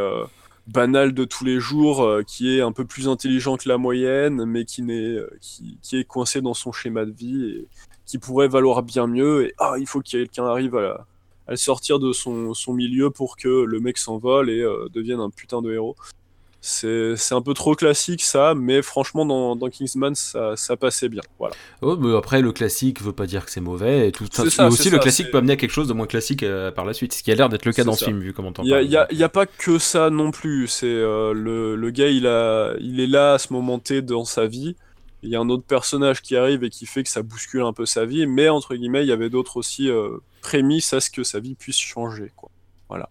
banal 0.68 1.12
de 1.12 1.24
tous 1.24 1.44
les 1.44 1.60
jours, 1.60 2.08
qui 2.26 2.56
est 2.56 2.62
un 2.62 2.72
peu 2.72 2.86
plus 2.86 3.08
intelligent 3.08 3.56
que 3.58 3.68
la 3.68 3.76
moyenne, 3.76 4.44
mais 4.46 4.64
qui 4.64 4.82
euh, 4.90 5.26
qui, 5.40 5.76
qui 5.82 5.98
est 5.98 6.04
coincé 6.04 6.40
dans 6.40 6.54
son 6.54 6.72
schéma 6.72 7.04
de 7.04 7.10
vie 7.10 7.44
et 7.50 7.66
qui 8.06 8.18
pourrait 8.18 8.48
valoir 8.48 8.82
bien 8.82 9.06
mieux. 9.06 9.46
Et 9.48 9.54
ah, 9.58 9.74
il 9.78 9.86
faut 9.86 10.00
que 10.00 10.08
quelqu'un 10.08 10.46
arrive 10.46 10.74
à, 10.76 10.80
la- 10.82 11.06
à 11.46 11.56
sortir 11.56 11.98
de 11.98 12.12
son, 12.14 12.54
son 12.54 12.72
milieu 12.72 13.10
pour 13.10 13.36
que 13.36 13.48
le 13.48 13.80
mec 13.80 13.98
s'envole 13.98 14.48
et 14.48 14.64
devienne 14.94 15.20
un 15.20 15.30
putain 15.30 15.60
de 15.60 15.70
héros. 15.72 15.96
C'est 16.66 17.34
un 17.34 17.42
peu 17.42 17.52
trop 17.52 17.74
classique 17.74 18.22
ça, 18.22 18.54
mais 18.56 18.80
franchement 18.80 19.26
dans, 19.26 19.54
dans 19.54 19.68
Kingsman 19.68 20.14
ça, 20.14 20.56
ça 20.56 20.78
passait 20.78 21.10
bien. 21.10 21.20
Voilà. 21.38 21.54
Oh, 21.82 21.96
mais 21.98 22.16
après, 22.16 22.40
le 22.40 22.52
classique 22.52 23.02
veut 23.02 23.12
pas 23.12 23.26
dire 23.26 23.44
que 23.44 23.50
c'est 23.50 23.60
mauvais. 23.60 24.08
Et 24.08 24.12
tout 24.12 24.24
mais 24.38 24.48
ça, 24.48 24.66
aussi, 24.68 24.88
le 24.88 24.98
classique 24.98 25.30
peut 25.30 25.36
amener 25.38 25.52
à 25.52 25.56
quelque 25.56 25.72
chose 25.72 25.88
de 25.88 25.92
moins 25.92 26.06
classique 26.06 26.42
euh, 26.42 26.70
par 26.70 26.86
la 26.86 26.94
suite. 26.94 27.12
Ce 27.12 27.22
qui 27.22 27.30
a 27.30 27.34
l'air 27.34 27.50
d'être 27.50 27.66
le 27.66 27.72
cas 27.72 27.84
dans 27.84 27.92
ce 27.92 28.06
film, 28.06 28.20
vu 28.20 28.32
comment 28.32 28.50
t'en 28.50 28.62
Il 28.62 28.70
y 28.70 28.96
a, 28.96 29.02
a- 29.02 29.24
a 29.24 29.28
pas 29.28 29.44
que 29.44 29.78
ça 29.78 30.08
non 30.08 30.30
plus. 30.30 30.66
C'est 30.66 30.86
euh, 30.86 31.34
le, 31.34 31.76
le 31.76 31.90
gars 31.90 32.08
il 32.08 32.26
a 32.26 32.72
il 32.80 32.98
est 32.98 33.06
là 33.06 33.34
à 33.34 33.38
ce 33.38 33.52
moment 33.52 33.78
T 33.78 34.00
dans 34.00 34.24
sa 34.24 34.46
vie. 34.46 34.74
Il 35.22 35.28
y 35.30 35.36
a 35.36 35.40
un 35.40 35.48
autre 35.50 35.64
personnage 35.64 36.22
qui 36.22 36.34
arrive 36.34 36.64
et 36.64 36.70
qui 36.70 36.86
fait 36.86 37.02
que 37.02 37.10
ça 37.10 37.22
bouscule 37.22 37.62
un 37.62 37.72
peu 37.74 37.84
sa 37.84 38.06
vie, 38.06 38.26
mais 38.26 38.48
entre 38.48 38.74
guillemets 38.74 39.02
il 39.04 39.08
y 39.08 39.12
avait 39.12 39.28
d'autres 39.30 39.58
aussi 39.58 39.90
euh, 39.90 40.16
prémices 40.40 40.94
à 40.94 41.00
ce 41.00 41.10
que 41.10 41.24
sa 41.24 41.40
vie 41.40 41.54
puisse 41.54 41.78
changer. 41.78 42.32
Quoi. 42.36 42.50
Voilà. 42.88 43.10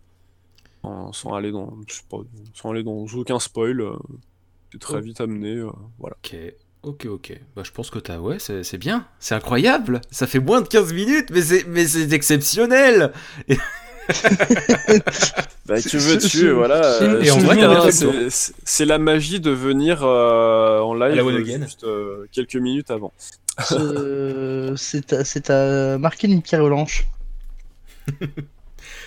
Sans, 0.84 1.12
sans 1.14 1.34
aller 1.34 1.52
dans 1.52 1.74
je 1.88 1.94
sais 1.96 2.02
pas, 2.10 2.18
sans 2.54 2.72
aller 2.72 2.84
dans 2.84 3.06
aucun 3.16 3.40
spoil. 3.40 3.82
euh, 3.82 3.94
c'est 4.72 4.80
très 4.80 4.98
Oh. 4.98 5.02
vite 5.02 5.22
amené. 5.22 5.56
euh, 5.56 5.70
voilà. 6.00 6.16
Ok, 6.24 6.36
ok, 6.84 7.06
ok. 7.06 7.40
Bah, 7.56 7.62
je 7.66 7.72
pense 7.72 7.90
que 7.90 8.00
t'as. 8.00 8.18
Ouais, 8.20 8.38
c'est 8.40 8.78
bien. 8.78 9.08
C'est 9.20 9.36
incroyable. 9.36 10.02
Ça 10.12 10.28
fait 10.28 10.40
moins 10.40 10.62
de 10.62 10.68
15 10.68 10.92
minutes, 10.94 11.30
mais 11.32 11.42
c'est 11.42 11.66
mais 11.68 11.88
c'est 11.88 12.12
exceptionnel. 12.14 13.12
Bah, 15.66 15.82
tu 15.82 15.98
veux, 15.98 16.18
tu 16.18 16.50
voilà. 16.52 16.84
euh, 17.02 17.22
Et 17.22 17.32
en 17.32 17.38
vrai, 17.40 17.92
c'est- 17.92 18.86
la 18.86 18.98
magie 19.00 19.40
de 19.40 19.50
venir 19.52 20.04
euh, 20.04 20.80
en 20.82 20.94
live 20.94 21.18
euh, 21.26 21.44
juste 21.64 21.86
euh, 21.86 22.28
quelques 22.34 22.58
minutes 22.58 22.92
avant. 22.92 23.14
Euh, 23.72 24.76
c'est 24.76 25.14
à, 25.14 25.24
c'est 25.24 25.50
à 25.50 25.98
marquer 25.98 26.28
une 26.28 26.42
pierre 26.42 26.66
blanche. 26.66 27.08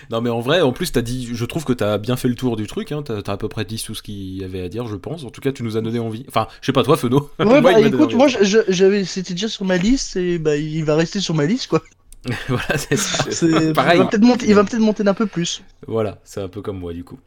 Non, 0.09 0.21
mais 0.21 0.29
en 0.29 0.39
vrai, 0.39 0.61
en 0.61 0.71
plus, 0.71 0.91
t'as 0.91 1.01
dit. 1.01 1.29
Je 1.33 1.45
trouve 1.45 1.65
que 1.65 1.73
t'as 1.73 1.97
bien 1.97 2.15
fait 2.15 2.27
le 2.27 2.35
tour 2.35 2.55
du 2.55 2.67
truc. 2.67 2.91
Hein. 2.91 3.03
T'as 3.03 3.21
t'as 3.21 3.33
à 3.33 3.37
peu 3.37 3.49
près 3.49 3.65
dit 3.65 3.81
tout 3.83 3.95
ce 3.95 4.01
qu'il 4.01 4.37
y 4.37 4.43
avait 4.43 4.61
à 4.61 4.69
dire, 4.69 4.87
je 4.87 4.95
pense. 4.95 5.23
En 5.23 5.29
tout 5.29 5.41
cas, 5.41 5.51
tu 5.51 5.63
nous 5.63 5.77
as 5.77 5.81
donné 5.81 5.99
envie. 5.99 6.25
Enfin, 6.27 6.47
je 6.61 6.67
sais 6.67 6.73
pas, 6.73 6.83
toi, 6.83 6.97
Feno. 6.97 7.29
Ouais, 7.39 7.45
Moi, 7.45 7.61
bah 7.61 7.71
m'a 7.71 7.81
donné 7.81 7.87
écoute, 7.95 8.13
moi 8.13 8.27
j'avais, 8.27 9.05
c'était 9.05 9.33
déjà 9.33 9.47
sur 9.47 9.65
ma 9.65 9.77
liste 9.77 10.15
et 10.15 10.39
bah 10.39 10.55
il 10.55 10.83
va 10.85 10.95
rester 10.95 11.19
sur 11.19 11.33
ma 11.33 11.45
liste 11.45 11.67
quoi. 11.67 11.81
voilà, 12.47 12.77
c'est 12.77 12.97
ça. 12.97 13.23
Pareil. 13.73 13.99
Il 14.45 14.55
va 14.55 14.63
peut-être 14.63 14.79
monter, 14.81 15.03
d'un 15.03 15.13
peu 15.13 15.27
plus. 15.27 15.63
Voilà, 15.87 16.19
c'est 16.23 16.41
un 16.41 16.47
peu 16.47 16.61
comme 16.61 16.79
moi, 16.79 16.93
du 16.93 17.03
coup. 17.03 17.19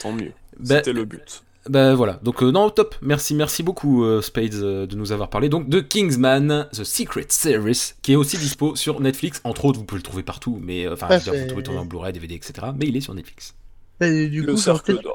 Tant 0.00 0.12
mieux. 0.12 0.32
Bah, 0.58 0.76
C'était 0.76 0.92
le 0.92 1.04
but. 1.04 1.42
Bah 1.68 1.94
voilà, 1.94 2.18
donc 2.22 2.42
euh, 2.42 2.50
non, 2.50 2.70
top, 2.70 2.94
merci, 3.02 3.34
merci 3.34 3.62
beaucoup 3.62 4.02
euh, 4.02 4.22
Spades 4.22 4.54
euh, 4.54 4.86
de 4.86 4.96
nous 4.96 5.12
avoir 5.12 5.28
parlé 5.28 5.48
donc 5.50 5.68
de 5.68 5.80
Kingsman, 5.80 6.66
The 6.72 6.84
Secret 6.84 7.26
Series, 7.28 7.92
qui 8.00 8.12
est 8.12 8.16
aussi 8.16 8.38
dispo 8.38 8.74
sur 8.74 9.00
Netflix, 9.00 9.40
entre 9.44 9.66
autres 9.66 9.78
vous 9.78 9.84
pouvez 9.84 9.98
le 9.98 10.04
trouver 10.04 10.22
partout, 10.22 10.58
mais 10.62 10.86
euh, 10.86 10.94
enfin 10.94 11.08
Ouais, 11.08 11.20
je 11.20 11.30
veux 11.30 11.32
dire, 11.32 11.42
vous 11.42 11.48
pouvez 11.48 11.56
le 11.56 11.62
trouver 11.64 11.78
en 11.80 11.84
Blu-ray, 11.84 12.12
DVD, 12.12 12.34
etc. 12.34 12.68
Mais 12.76 12.86
il 12.86 12.96
est 12.96 13.00
sur 13.00 13.14
Netflix. 13.14 13.54
Et 14.00 14.28
du 14.28 14.42
Le 14.42 14.54
coup, 14.54 14.60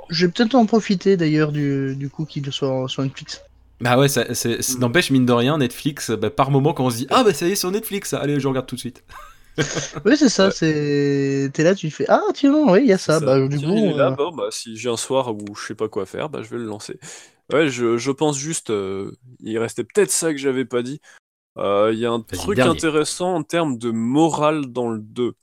je 0.10 0.26
vais 0.26 0.32
peut-être 0.32 0.56
en 0.56 0.66
profiter 0.66 1.18
d'ailleurs 1.18 1.52
du, 1.52 1.96
du 1.96 2.10
coup 2.10 2.26
qu'il 2.26 2.52
soit 2.52 2.88
sur 2.88 3.02
Netflix. 3.02 3.42
Bah 3.82 3.98
ouais, 3.98 4.08
ça, 4.08 4.26
n'empêche 4.80 5.10
mine 5.10 5.26
de 5.26 5.34
rien, 5.34 5.58
Netflix, 5.58 6.12
bah, 6.12 6.30
par 6.30 6.52
moment 6.52 6.74
quand 6.74 6.86
on 6.86 6.90
se 6.90 6.98
dit 6.98 7.08
ah 7.10 7.24
bah 7.24 7.34
ça 7.34 7.48
y 7.48 7.52
est 7.52 7.56
sur 7.56 7.72
Netflix, 7.72 8.10
ça, 8.10 8.20
allez 8.20 8.40
je 8.40 8.48
regarde 8.48 8.68
tout 8.68 8.76
de 8.76 8.80
suite. 8.80 9.04
Oui, 10.06 10.18
c'est 10.18 10.30
ça, 10.30 10.52
c'est. 10.52 11.50
T'es 11.54 11.64
là, 11.64 11.76
tu 11.76 11.92
fais 11.92 12.06
Ah, 12.08 12.22
tiens, 12.34 12.54
oui, 12.72 12.82
il 12.84 12.88
y 12.88 12.94
a 12.94 12.98
ça. 12.98 13.20
Bah, 13.20 13.40
du 13.48 13.60
coup. 13.60 13.94
là, 13.96 14.08
euh, 14.08 14.12
bon, 14.12 14.32
bah, 14.36 14.48
si 14.52 14.76
j'ai 14.78 14.90
un 14.90 14.98
soir 14.98 15.34
où 15.34 15.56
je 15.56 15.68
sais 15.68 15.76
pas 15.76 15.88
quoi 15.90 16.06
faire, 16.06 16.30
bah, 16.30 16.42
je 16.42 16.50
vais 16.50 16.58
le 16.58 16.66
lancer. 16.66 17.00
Ouais, 17.52 17.70
je, 17.70 17.98
je 17.98 18.12
pense 18.12 18.38
juste, 18.38 18.70
euh, 18.70 19.12
il 19.42 19.58
restait 19.60 19.84
peut-être 19.84 20.12
ça 20.12 20.32
que 20.32 20.38
j'avais 20.40 20.66
pas 20.66 20.82
dit. 20.82 21.02
Euh, 21.58 21.92
Il 21.94 22.00
y 22.00 22.06
a 22.06 22.12
un 22.12 22.22
truc 22.22 22.56
dernier. 22.56 22.80
intéressant 22.80 23.36
en 23.36 23.44
termes 23.44 23.78
de 23.78 23.92
morale 23.92 24.68
dans 24.72 24.90
le 24.90 25.00
2. 25.00 25.34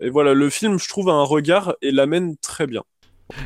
Et 0.00 0.10
voilà, 0.10 0.34
le 0.34 0.50
film, 0.50 0.78
je 0.78 0.88
trouve, 0.88 1.08
a 1.10 1.12
un 1.12 1.24
regard 1.24 1.74
et 1.82 1.90
l'amène 1.92 2.36
très 2.38 2.66
bien. 2.66 2.82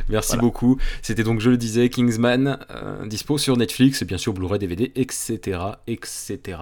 Merci 0.08 0.36
Voilà. 0.36 0.42
beaucoup. 0.42 0.78
C'était 1.02 1.24
donc, 1.24 1.40
je 1.40 1.50
le 1.50 1.56
disais, 1.56 1.88
Kingsman, 1.88 2.58
euh, 2.70 3.06
dispo 3.06 3.38
sur 3.38 3.56
Netflix 3.56 4.02
et 4.02 4.04
bien 4.04 4.18
sûr 4.18 4.32
Blu-ray, 4.32 4.58
DVD, 4.58 4.92
etc. 4.94 5.80
etc. 5.86 6.58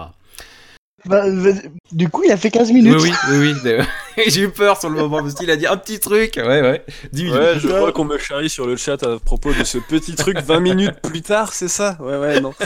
bah, 1.05 1.29
bah, 1.29 1.49
du 1.91 2.09
coup, 2.09 2.23
il 2.23 2.31
a 2.31 2.37
fait 2.37 2.51
15 2.51 2.71
minutes. 2.71 2.97
Oui, 3.01 3.11
oui, 3.29 3.53
oui, 3.63 3.75
oui. 4.17 4.23
J'ai 4.27 4.41
eu 4.41 4.49
peur 4.49 4.79
sur 4.79 4.89
le 4.89 4.99
moment 4.99 5.21
parce 5.21 5.33
qu'il 5.33 5.51
a 5.51 5.55
dit 5.55 5.67
un 5.67 5.77
petit 5.77 5.99
truc. 5.99 6.35
Ouais, 6.37 6.61
ouais. 6.61 6.85
10 7.11 7.23
minutes. 7.23 7.39
Ouais, 7.39 7.59
je 7.59 7.67
vois 7.67 7.91
qu'on 7.91 8.05
me 8.05 8.17
charrie 8.17 8.49
sur 8.49 8.65
le 8.65 8.75
chat 8.77 9.03
à 9.03 9.19
propos 9.19 9.53
de 9.53 9.63
ce 9.63 9.77
petit 9.77 10.15
truc 10.15 10.39
20 10.39 10.59
minutes 10.59 11.01
plus 11.01 11.21
tard, 11.21 11.53
c'est 11.53 11.67
ça? 11.67 11.97
Ouais, 11.99 12.17
ouais, 12.17 12.39
non. 12.39 12.53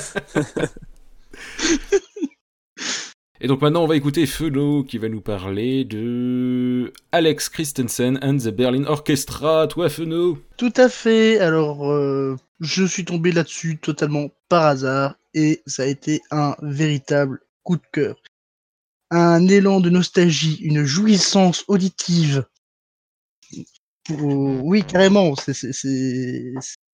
Et 3.39 3.48
donc 3.48 3.62
maintenant, 3.62 3.84
on 3.84 3.88
va 3.88 3.96
écouter 3.96 4.25
Felo 4.25 4.84
qui 4.84 4.98
va 4.98 5.10
nous 5.10 5.22
parler 5.22 5.84
de 5.84 6.91
Alex 7.12 7.50
Christensen 7.50 8.17
and 8.24 8.38
the 8.38 8.48
Berlin 8.48 8.86
Orchestra. 8.86 9.67
Toi, 9.67 9.89
Feno 9.89 10.39
Tout 10.58 10.74
à 10.75 10.89
fait. 10.89 11.38
Alors, 11.38 11.91
euh, 11.91 12.36
je 12.60 12.84
suis 12.84 13.06
tombé 13.06 13.32
là-dessus 13.32 13.77
totalement 13.77 14.29
par 14.50 14.65
hasard 14.65 15.15
et 15.36 15.62
ça 15.67 15.84
a 15.84 15.86
été 15.86 16.22
un 16.32 16.56
véritable 16.63 17.41
coup 17.68 17.76
de 17.76 17.88
cœur. 17.92 18.16
Un 19.12 19.46
élan 19.50 19.82
de 19.82 19.90
nostalgie, 19.90 20.56
une 20.62 20.86
jouissance 20.86 21.66
auditive. 21.68 22.46
Oui, 24.10 24.86
carrément. 24.86 25.36
C'est- 25.36 25.74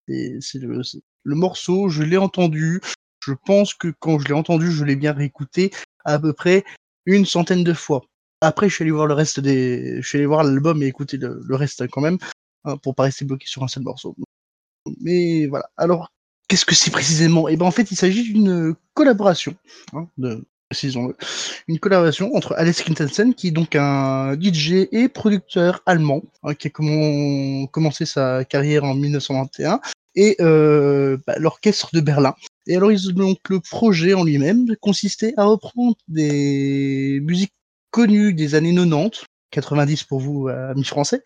le 0.08 1.34
morceau, 1.36 1.88
je 1.88 2.02
l'ai 2.02 2.16
entendu. 2.16 2.80
je 3.26 3.32
pense 3.46 3.72
que 3.72 3.88
quand 4.00 4.18
je 4.18 4.26
l'ai 4.28 4.34
entendu, 4.34 4.70
je 4.70 4.84
l'ai 4.84 4.96
bien 4.96 5.12
réécouté 5.14 5.70
à 6.04 6.18
peu 6.18 6.34
près 6.34 6.62
une 7.06 7.24
centaine 7.24 7.64
de 7.64 7.72
fois. 7.72 8.02
Après, 8.42 8.68
je 8.68 8.74
suis 8.74 8.82
allé 8.82 8.90
voir 8.90 9.06
le 9.06 9.14
reste 9.14 9.40
des, 9.40 10.02
je 10.02 10.06
suis 10.06 10.18
allé 10.18 10.26
voir 10.26 10.44
l'album 10.44 10.82
et 10.82 10.86
écouter 10.86 11.16
le, 11.16 11.56
reste 11.56 11.88
quand 11.88 12.02
même, 12.02 12.18
hein, 12.64 12.76
pour 12.76 12.94
pas 12.94 13.04
rester 13.04 13.24
bloqué 13.24 13.46
sur 13.46 13.62
un 13.62 13.68
seul 13.68 13.82
morceau. 13.82 14.14
Mais 15.00 15.46
voilà. 15.46 15.70
Alors, 15.78 16.12
qu'est-ce 16.48 16.66
que 16.66 16.74
c'est 16.74 16.90
précisément? 16.90 17.48
Eh 17.48 17.56
ben, 17.56 17.64
en 17.64 17.70
fait, 17.70 17.90
il 17.90 17.96
s'agit 17.96 18.30
d'une 18.30 18.74
collaboration, 18.92 19.56
hein, 19.94 20.06
de, 20.18 20.44
une 21.68 21.78
collaboration 21.78 22.34
entre 22.34 22.54
Alex 22.56 22.82
Christensen, 22.82 23.34
qui 23.34 23.48
est 23.48 23.52
donc 23.52 23.76
un 23.76 24.34
DJ 24.40 24.88
et 24.92 25.08
producteur 25.08 25.82
allemand, 25.86 26.22
hein, 26.42 26.54
qui 26.54 26.68
a 26.68 26.70
commencé 26.70 28.06
sa 28.06 28.44
carrière 28.44 28.84
en 28.84 28.94
1921, 28.94 29.80
et 30.16 30.36
euh, 30.40 31.16
bah, 31.26 31.34
l'orchestre 31.38 31.90
de 31.92 32.00
Berlin. 32.00 32.34
Et 32.66 32.76
alors, 32.76 32.90
donc 33.14 33.38
le 33.48 33.60
projet 33.60 34.14
en 34.14 34.24
lui-même 34.24 34.74
consistait 34.80 35.34
à 35.36 35.44
reprendre 35.44 35.96
des 36.08 37.20
musiques 37.22 37.52
connues 37.90 38.34
des 38.34 38.54
années 38.54 38.74
90, 38.74 39.24
90 39.50 40.04
pour 40.04 40.20
vous, 40.20 40.48
amis 40.48 40.84
français, 40.84 41.22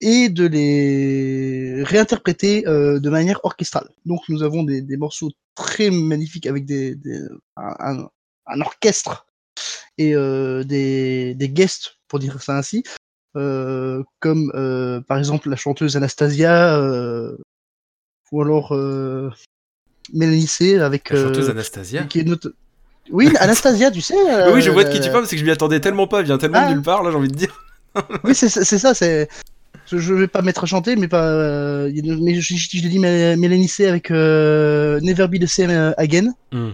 et 0.00 0.28
de 0.28 0.46
les 0.46 1.82
réinterpréter 1.84 2.66
euh, 2.66 2.98
de 2.98 3.10
manière 3.10 3.40
orchestrale. 3.44 3.88
Donc 4.04 4.20
nous 4.28 4.42
avons 4.42 4.64
des, 4.64 4.96
morceaux 4.96 5.30
très 5.54 5.90
magnifiques 5.90 6.46
avec 6.46 6.64
des, 6.64 6.96
un, 7.56 8.08
orchestre 8.60 9.26
et 9.96 10.14
euh, 10.14 10.64
des, 10.64 11.34
des 11.34 11.48
guests, 11.48 11.96
pour 12.08 12.18
dire 12.18 12.40
ça 12.42 12.56
ainsi, 12.56 12.84
euh, 13.36 14.02
comme 14.20 14.52
par 15.06 15.18
exemple 15.18 15.50
la 15.50 15.56
chanteuse 15.56 15.96
Anastasia, 15.96 16.80
ou 18.30 18.42
alors 18.42 18.72
Mélanie 20.12 20.46
C 20.46 20.78
avec. 20.78 21.10
La 21.10 21.24
chanteuse 21.24 21.50
Anastasia. 21.50 22.04
Qui 22.04 22.20
est 22.20 22.48
Oui, 23.10 23.32
Anastasia, 23.40 23.90
tu 23.90 24.00
sais. 24.00 24.14
oui, 24.52 24.62
je 24.62 24.70
vois 24.70 24.84
de 24.84 24.90
qui 24.90 25.00
tu 25.00 25.10
parles, 25.10 25.22
parce 25.22 25.30
que 25.30 25.38
je 25.38 25.44
m'y 25.44 25.50
attendais 25.50 25.80
tellement 25.80 26.06
pas, 26.06 26.20
elle 26.20 26.26
vient 26.26 26.38
tellement 26.38 26.60
de 26.60 26.66
ah. 26.66 26.70
nulle 26.70 26.82
part, 26.82 27.02
là, 27.02 27.10
j'ai 27.10 27.16
envie 27.16 27.28
de 27.28 27.36
dire. 27.36 27.64
oui, 28.24 28.34
c'est 28.34 28.48
ça, 28.48 28.94
c'est. 28.94 29.28
Je 29.90 30.12
vais 30.12 30.28
pas 30.28 30.42
mettre 30.42 30.64
à 30.64 30.66
chanter, 30.66 30.96
mais 30.96 31.08
pas. 31.08 31.24
Euh, 31.24 31.90
mais 32.20 32.34
je, 32.34 32.54
je, 32.54 32.82
l'ai 32.82 32.88
dit 32.88 32.98
Mélanie 32.98 33.68
C 33.68 33.86
avec 33.86 34.10
euh, 34.10 35.00
Never 35.00 35.28
Be 35.28 35.38
the 35.40 35.46
Same 35.46 35.94
Again. 35.96 36.34
Hmm. 36.52 36.72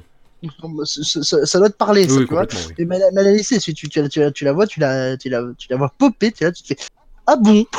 Ça, 0.84 1.58
doit 1.58 1.70
te 1.70 1.76
parler, 1.76 2.08
ça, 2.08 2.18
tu 2.18 2.26
vois. 2.26 2.46
Oui. 2.50 2.74
Et 2.78 2.84
Mélanie 2.84 3.44
C, 3.44 3.58
tu, 3.58 3.74
tu, 3.74 3.88
tu, 3.88 4.32
tu, 4.32 4.44
la 4.44 4.52
vois, 4.52 4.66
tu 4.66 4.80
la, 4.80 5.16
tu 5.16 5.28
la, 5.28 5.42
tu 5.56 5.68
la 5.70 5.76
vois 5.76 5.92
popper, 5.96 6.32
tu, 6.32 6.50
tu 6.52 6.62
te 6.62 6.68
fais 6.68 6.76
Ah 7.26 7.36
bon? 7.36 7.64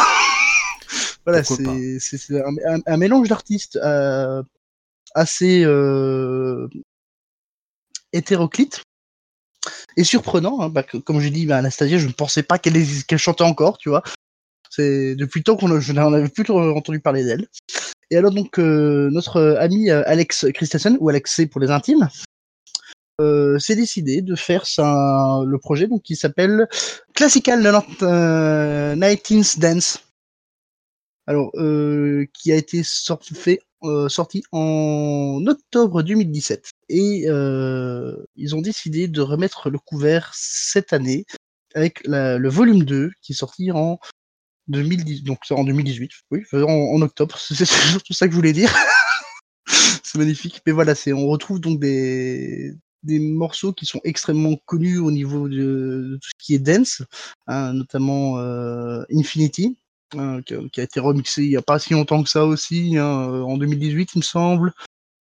Voilà, 1.26 1.44
c'est 1.44 1.66
un, 1.66 2.80
un, 2.86 2.98
mélange 2.98 3.28
d'artistes 3.30 3.78
euh, 3.78 4.44
assez 5.16 5.64
euh, 5.66 6.68
hétéroclite 8.14 8.84
et 9.98 10.04
surprenant. 10.04 10.62
Hein, 10.62 10.70
bah, 10.70 10.84
comme 10.84 11.20
j'ai 11.20 11.32
dit, 11.32 11.48
bah, 11.48 11.58
Anastasia, 11.58 11.98
je 11.98 12.08
ne 12.08 12.14
pensais 12.14 12.44
pas 12.44 12.60
qu'elle 12.60 13.18
chantait 13.18 13.44
encore, 13.44 13.80
tu 13.80 13.90
vois. 13.90 14.04
C'est 14.70 15.16
depuis 15.16 15.40
le 15.40 15.46
temps 15.46 15.56
qu'on 15.56 15.70
n'en 15.70 16.14
avais 16.14 16.30
plus 16.30 16.50
entendu 16.52 17.00
parler 17.00 17.24
d'elle. 17.24 17.48
Et 18.12 18.18
alors 18.18 18.32
donc 18.32 18.60
euh, 18.60 19.10
notre 19.12 19.58
ami 19.60 19.90
Alex 19.90 20.46
Christensen 20.54 20.98
ou 21.00 21.10
Alex 21.10 21.36
C 21.36 21.48
pour 21.48 21.60
les 21.60 21.72
intimes 21.72 22.08
euh, 23.22 23.60
s'est 23.60 23.76
décidé 23.76 24.22
de 24.22 24.36
faire 24.36 24.66
ça, 24.66 25.42
le 25.46 25.58
projet 25.58 25.88
donc 25.88 26.02
qui 26.04 26.16
s'appelle 26.16 26.68
Classical 27.14 27.62
19th 27.64 29.60
Dance. 29.60 30.02
Alors 31.28 31.52
qui 32.34 32.52
a 32.52 32.56
été 32.56 32.84
sorti, 32.84 33.34
fait 33.34 33.60
euh, 33.86 34.10
sorti 34.10 34.44
en 34.52 35.44
octobre 35.48 36.02
2017. 36.02 36.72
Et 36.90 37.26
euh, 37.28 38.16
ils 38.36 38.56
ont 38.56 38.62
décidé 38.62 39.08
de 39.08 39.22
remettre 39.22 39.70
le 39.70 39.78
couvert 39.78 40.32
cette 40.34 40.92
année 40.94 41.26
avec 41.76 42.02
le 42.08 42.48
volume 42.48 42.84
2 42.84 43.12
qui 43.22 43.34
est 43.34 43.36
sorti 43.36 43.72
en 43.72 44.00
2010, 44.70 45.24
donc 45.24 45.40
en 45.52 45.64
2018, 45.64 46.12
oui, 46.32 46.44
en, 46.54 47.02
octobre, 47.02 47.38
c'est 47.40 47.66
surtout 47.66 48.14
ça 48.14 48.28
que 48.28 48.32
je 48.32 48.38
voulais 48.38 48.54
dire. 48.54 48.74
c'est 49.68 50.18
magnifique. 50.18 50.62
Mais 50.66 50.72
voilà, 50.72 50.94
on 51.08 51.28
retrouve 51.28 51.60
donc 51.60 51.80
des, 51.80 52.74
des 53.06 53.20
morceaux 53.20 53.74
qui 53.74 53.86
sont 53.86 54.02
extrêmement 54.04 54.58
connus 54.66 54.98
au 55.00 55.12
niveau 55.12 55.48
de, 55.48 56.18
tout 56.22 56.30
ce 56.30 56.46
qui 56.46 56.56
est 56.56 56.60
dance, 56.60 57.02
hein, 57.48 57.74
notamment 57.74 58.40
euh, 58.40 59.04
Infinity, 59.12 59.78
Hein, 60.14 60.42
qui, 60.44 60.80
a, 60.80 60.84
été 60.84 61.00
remixé 61.00 61.44
il 61.44 61.50
n'y 61.50 61.58
a 61.58 61.62
pas 61.62 61.80
si 61.80 61.94
longtemps 61.94 62.24
que 62.24 62.30
ça 62.30 62.46
aussi, 62.46 62.96
hein, 62.98 63.28
euh, 63.30 63.42
en 63.42 63.58
2018 63.58 64.12
il 64.14 64.18
me 64.20 64.24
semble. 64.24 64.74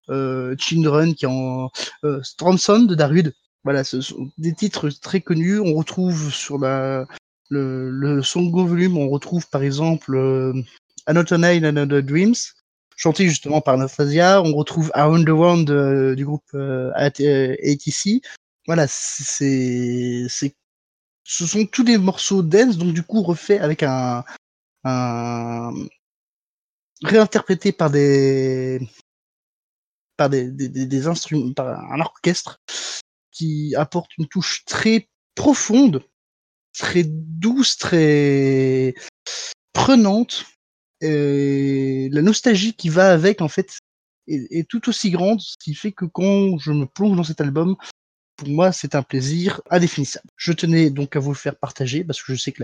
Euh, 0.09 0.55
Children 0.57 1.15
qui 1.15 1.25
est 1.25 1.27
en 1.27 1.69
euh, 2.03 2.21
Stranson 2.23 2.81
de 2.81 2.95
Darude. 2.95 3.33
Voilà, 3.63 3.83
ce 3.83 4.01
sont 4.01 4.31
des 4.37 4.53
titres 4.53 4.89
très 4.89 5.21
connus. 5.21 5.59
On 5.59 5.75
retrouve 5.75 6.33
sur 6.33 6.57
le, 6.57 7.05
le 7.49 8.21
Song 8.23 8.51
volume, 8.51 8.97
on 8.97 9.07
retrouve 9.09 9.47
par 9.49 9.61
exemple 9.61 10.17
Another 11.05 11.37
Night 11.37 11.63
Another 11.63 12.01
Dreams, 12.01 12.35
chanté 13.01 13.27
justement 13.27 13.61
par 13.61 13.73
Anastasia. 13.73 14.43
On 14.43 14.53
retrouve 14.53 14.91
Around 14.93 15.25
the 15.25 15.31
World 15.31 15.69
euh, 15.71 16.15
du 16.15 16.23
groupe 16.23 16.45
euh, 16.53 16.91
ATC. 16.93 18.21
Voilà, 18.67 18.85
c'est 18.87 20.27
c'est 20.29 20.55
ce 21.23 21.47
sont 21.47 21.65
tous 21.65 21.83
des 21.83 21.97
morceaux 21.97 22.43
dance, 22.43 22.77
donc 22.77 22.93
du 22.93 23.01
coup 23.01 23.23
refait 23.23 23.57
avec 23.57 23.81
un, 23.81 24.23
un 24.83 25.71
réinterprété 27.03 27.71
par 27.71 27.89
des 27.89 28.79
par 30.17 30.29
des, 30.29 30.51
des, 30.51 30.69
des, 30.69 31.07
instruments, 31.07 31.53
par 31.53 31.67
un 31.91 31.99
orchestre 32.01 32.61
qui 33.31 33.73
apporte 33.75 34.11
une 34.19 34.27
touche 34.27 34.63
très 34.65 35.09
profonde, 35.33 36.03
très 36.73 37.03
douce, 37.03 37.77
très 37.77 38.93
prenante. 39.73 40.45
Et 41.01 42.09
la 42.11 42.21
nostalgie 42.21 42.73
qui 42.73 42.89
va 42.89 43.11
avec, 43.11 43.41
en 43.41 43.47
fait, 43.47 43.79
est, 44.27 44.67
tout 44.67 44.87
aussi 44.89 45.09
grande, 45.11 45.41
ce 45.41 45.55
qui 45.57 45.73
fait 45.73 45.91
que 45.91 46.05
quand 46.05 46.57
je 46.59 46.71
me 46.71 46.85
plonge 46.85 47.17
dans 47.17 47.23
cet 47.23 47.41
album, 47.41 47.75
pour 48.35 48.49
moi, 48.49 48.71
c'est 48.71 48.95
un 48.95 49.03
plaisir 49.03 49.61
indéfinissable. 49.69 50.29
Je 50.35 50.53
tenais 50.53 50.89
donc 50.89 51.15
à 51.15 51.19
vous 51.19 51.31
le 51.31 51.37
faire 51.37 51.55
partager 51.57 52.03
parce 52.03 52.21
que 52.21 52.33
je 52.33 52.39
sais 52.39 52.51
que 52.51 52.63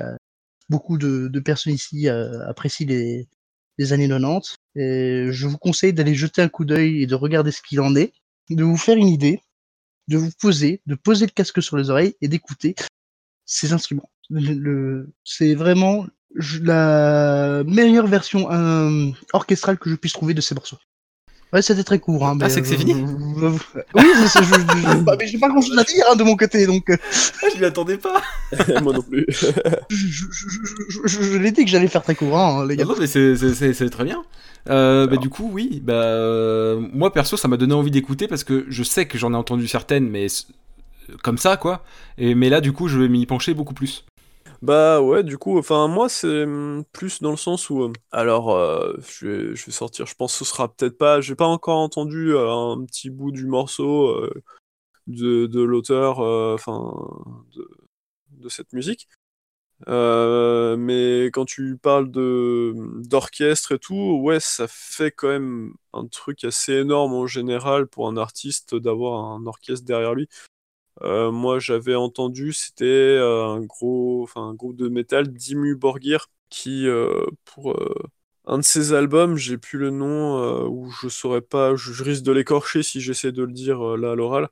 beaucoup 0.69 0.97
de, 0.97 1.39
personnes 1.39 1.73
ici 1.73 2.09
euh, 2.09 2.47
apprécient 2.47 2.87
les, 2.87 3.27
années 3.93 4.07
90. 4.07 4.55
Et 4.75 5.27
je 5.31 5.47
vous 5.47 5.57
conseille 5.57 5.93
d'aller 5.93 6.15
jeter 6.15 6.41
un 6.41 6.49
coup 6.49 6.65
d'œil 6.65 7.03
et 7.03 7.07
de 7.07 7.15
regarder 7.15 7.51
ce 7.51 7.61
qu'il 7.61 7.81
en 7.81 7.95
est, 7.95 8.13
de 8.49 8.63
vous 8.63 8.77
faire 8.77 8.97
une 8.97 9.07
idée, 9.07 9.41
de 10.07 10.17
vous 10.17 10.31
poser, 10.39 10.81
de 10.85 10.95
poser 10.95 11.25
le 11.25 11.31
casque 11.31 11.61
sur 11.61 11.77
les 11.77 11.89
oreilles 11.89 12.15
et 12.21 12.27
d'écouter 12.27 12.75
ces 13.45 13.73
instruments. 13.73 14.09
C'est 15.23 15.55
vraiment 15.55 16.05
la 16.61 17.63
meilleure 17.65 18.07
version 18.07 18.51
euh, 18.51 19.09
orchestrale 19.33 19.77
que 19.77 19.89
je 19.89 19.95
puisse 19.95 20.13
trouver 20.13 20.33
de 20.33 20.41
ces 20.41 20.55
morceaux. 20.55 20.77
Ouais, 21.53 21.61
c'était 21.61 21.83
très 21.83 21.99
court. 21.99 22.27
Hein, 22.27 22.37
ah, 22.41 22.49
c'est 22.49 22.61
que 22.61 22.67
c'est 22.67 22.75
fini 22.77 22.93
Oui, 22.93 23.05
je, 23.95 24.43
je, 24.43 25.15
mais 25.19 25.27
j'ai 25.27 25.37
pas 25.37 25.47
grand 25.47 25.61
chose 25.61 25.77
à 25.77 25.83
dire 25.83 26.03
hein, 26.11 26.15
de 26.17 26.23
mon 26.23 26.35
côté, 26.35 26.65
donc. 26.67 26.89
Euh. 26.89 26.97
Ah, 27.41 27.47
je 27.53 27.59
m'y 27.59 27.65
attendais 27.65 27.97
pas 27.97 28.21
Moi 28.81 28.91
non 28.91 29.01
plus. 29.01 29.25
je 29.89 31.37
l'ai 31.37 31.51
dit 31.51 31.63
que 31.63 31.71
j'allais 31.71 31.87
faire 31.87 32.03
très 32.03 32.15
court, 32.15 32.37
hein, 32.37 32.65
les 32.67 32.75
gars. 32.75 32.83
Non, 32.83 32.95
mais 32.99 33.07
c'est 33.07 33.89
très 33.89 34.03
bien. 34.03 34.23
Euh, 34.69 35.07
bah, 35.07 35.15
du 35.15 35.29
coup, 35.29 35.49
oui, 35.53 35.81
bah, 35.81 35.93
euh, 35.93 36.85
moi 36.93 37.13
perso, 37.13 37.37
ça 37.37 37.47
m'a 37.47 37.55
donné 37.55 37.73
envie 37.73 37.91
d'écouter 37.91 38.27
parce 38.27 38.43
que 38.43 38.65
je 38.67 38.83
sais 38.83 39.05
que 39.05 39.17
j'en 39.17 39.31
ai 39.31 39.37
entendu 39.37 39.69
certaines, 39.69 40.09
mais 40.09 40.27
comme 41.23 41.37
ça, 41.37 41.55
quoi. 41.55 41.85
Et, 42.17 42.35
mais 42.35 42.49
là, 42.49 42.59
du 42.59 42.73
coup, 42.73 42.89
je 42.89 42.99
vais 42.99 43.07
m'y 43.07 43.25
pencher 43.25 43.53
beaucoup 43.53 43.73
plus. 43.73 44.03
Bah 44.63 45.01
ouais, 45.01 45.23
du 45.23 45.37
coup, 45.37 45.59
enfin 45.59 45.87
moi 45.87 46.09
c'est 46.09 46.45
mmh, 46.45 46.85
plus 46.91 47.21
dans 47.21 47.29
le 47.31 47.37
sens 47.37 47.69
où, 47.69 47.93
alors 48.11 48.57
je 49.01 49.27
vais, 49.27 49.55
je 49.55 49.65
vais 49.67 49.71
sortir, 49.71 50.07
je 50.07 50.15
pense 50.15 50.33
que 50.33 50.39
ce 50.39 50.45
sera 50.45 50.73
peut-être 50.73 50.97
pas, 50.97 51.21
j'ai 51.21 51.35
pas 51.35 51.45
encore 51.45 51.77
entendu 51.77 52.35
un 52.35 52.83
petit 52.85 53.09
bout 53.11 53.31
du 53.31 53.45
morceau 53.45 54.19
de, 55.07 55.47
de 55.47 55.61
l'auteur, 55.61 56.19
de, 56.19 57.67
de, 58.31 58.49
cette 58.49 58.73
musique. 58.73 59.07
mais 59.87 61.25
quand 61.33 61.45
tu 61.45 61.77
parles 61.77 62.11
de 62.11 62.73
d'orchestre 63.07 63.73
et 63.73 63.79
tout, 63.79 64.19
ouais, 64.23 64.39
ça 64.39 64.67
fait 64.67 65.11
quand 65.11 65.29
même 65.29 65.73
un 65.93 66.07
truc 66.07 66.43
assez 66.43 66.73
énorme 66.73 67.13
en 67.13 67.27
général 67.27 67.87
pour 67.87 68.07
un 68.07 68.17
artiste 68.17 68.75
d'avoir 68.75 69.25
un 69.31 69.45
orchestre 69.45 69.85
derrière 69.85 70.13
lui. 70.13 70.27
Euh, 71.03 71.31
moi, 71.31 71.59
j'avais 71.59 71.95
entendu, 71.95 72.53
c'était 72.53 72.85
euh, 72.85 73.45
un 73.45 73.61
gros, 73.61 74.23
enfin 74.23 74.49
un 74.49 74.53
groupe 74.53 74.75
de 74.75 74.87
métal, 74.87 75.27
Dimmu 75.31 75.75
Borgir, 75.75 76.29
qui 76.49 76.87
euh, 76.87 77.25
pour 77.45 77.77
un 78.45 78.57
de 78.57 78.63
ses 78.63 78.93
albums, 78.93 79.35
j'ai 79.35 79.57
plus 79.57 79.77
le 79.77 79.89
nom, 79.89 80.65
où 80.67 80.89
je 80.89 81.09
saurais 81.09 81.41
pas, 81.41 81.75
je, 81.75 82.03
risque 82.03 82.23
de 82.23 82.31
l'écorcher 82.31 82.83
si 82.83 83.01
j'essaie 83.01 83.31
de 83.31 83.43
le 83.43 83.51
dire 83.51 83.97
là 83.97 84.11
à 84.11 84.15
l'oral, 84.15 84.47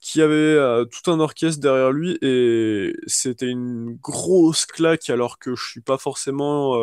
qui 0.00 0.20
avait 0.20 0.84
tout 0.90 1.10
un 1.10 1.18
orchestre 1.18 1.60
derrière 1.60 1.92
lui 1.92 2.18
et 2.20 2.94
c'était 3.06 3.48
une 3.48 3.94
grosse 3.94 4.66
claque 4.66 5.08
alors 5.08 5.38
que 5.38 5.54
je 5.54 5.64
suis 5.64 5.80
pas 5.80 5.96
forcément 5.96 6.76